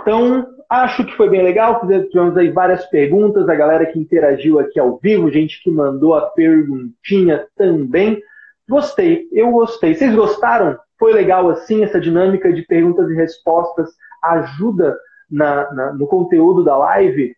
[0.00, 1.80] Então, acho que foi bem legal.
[2.10, 6.30] Tivemos aí várias perguntas, a galera que interagiu aqui ao vivo, gente que mandou a
[6.30, 8.22] perguntinha também.
[8.68, 9.94] Gostei, eu gostei.
[9.94, 10.78] Vocês gostaram?
[11.00, 13.88] Foi legal assim essa dinâmica de perguntas e respostas?
[14.22, 14.94] Ajuda
[15.30, 17.34] na, na, no conteúdo da live?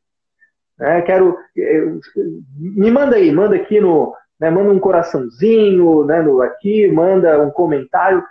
[0.80, 1.38] É, quero.
[2.58, 4.50] Me manda aí, manda aqui no, né?
[4.50, 8.24] manda um coraçãozinho né, no, aqui, manda um comentário.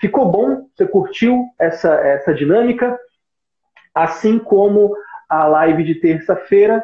[0.00, 0.66] Ficou bom?
[0.74, 2.98] Você curtiu essa, essa dinâmica?
[3.94, 4.96] Assim como
[5.28, 6.82] a live de terça-feira,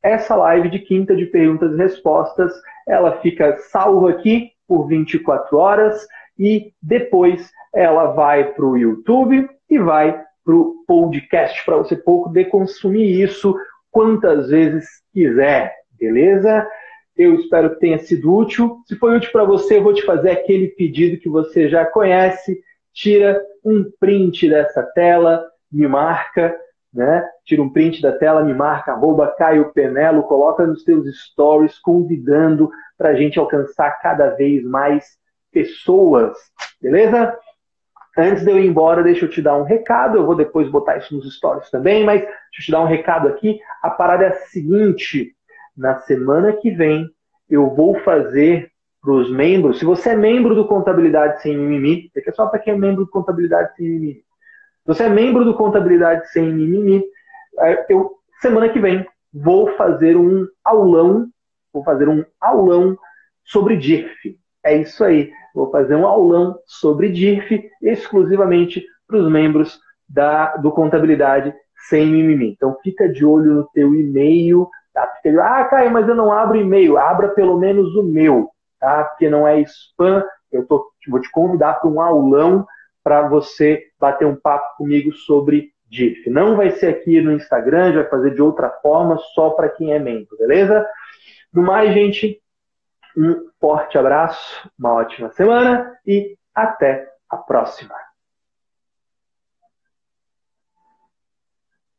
[0.00, 2.52] essa live de quinta de perguntas e respostas,
[2.86, 6.06] ela fica salva aqui por 24 horas
[6.40, 12.46] e depois ela vai para o YouTube e vai para o podcast para você poder
[12.46, 13.54] consumir isso
[13.90, 16.66] quantas vezes quiser, beleza?
[17.14, 18.78] Eu espero que tenha sido útil.
[18.86, 22.58] Se foi útil para você, eu vou te fazer aquele pedido que você já conhece.
[22.94, 26.56] Tira um print dessa tela, me marca,
[26.92, 27.22] né?
[27.44, 32.70] Tira um print da tela, me marca, arroba Caio Penelo, coloca nos teus stories, convidando
[32.96, 35.19] para a gente alcançar cada vez mais
[35.52, 36.36] pessoas,
[36.80, 37.36] beleza?
[38.16, 40.16] Antes de eu ir embora, deixa eu te dar um recado.
[40.18, 43.28] Eu vou depois botar isso nos stories também, mas deixa eu te dar um recado
[43.28, 43.60] aqui.
[43.82, 45.34] A parada é a seguinte:
[45.76, 47.08] na semana que vem,
[47.48, 48.70] eu vou fazer
[49.00, 49.78] para os membros.
[49.78, 53.10] Se você é membro do Contabilidade Sem Mimimi, é só para quem é membro do
[53.10, 54.14] Contabilidade Sem Mimimi.
[54.14, 57.02] Se você é membro do Contabilidade Sem Mimimi,
[57.60, 61.28] é, eu, semana que vem, vou fazer um aulão,
[61.72, 62.98] vou fazer um aulão
[63.44, 64.38] sobre DIRF.
[64.64, 65.30] É isso aí.
[65.54, 71.54] Vou fazer um aulão sobre DIRF exclusivamente para os membros da, do Contabilidade
[71.88, 72.52] Sem Mimimi.
[72.52, 74.68] Então fica de olho no teu e-mail.
[74.92, 75.10] Tá?
[75.42, 76.98] Ah, Caio, mas eu não abro e-mail.
[76.98, 79.04] Abra pelo menos o meu, tá?
[79.04, 80.24] porque não é spam.
[80.52, 82.66] Eu tô, vou te convidar para um aulão
[83.02, 86.28] para você bater um papo comigo sobre DIRF.
[86.30, 89.98] Não vai ser aqui no Instagram, vai fazer de outra forma, só para quem é
[89.98, 90.86] membro, beleza?
[91.52, 92.39] No mais, gente,
[93.16, 97.94] um forte abraço, uma ótima semana e até a próxima.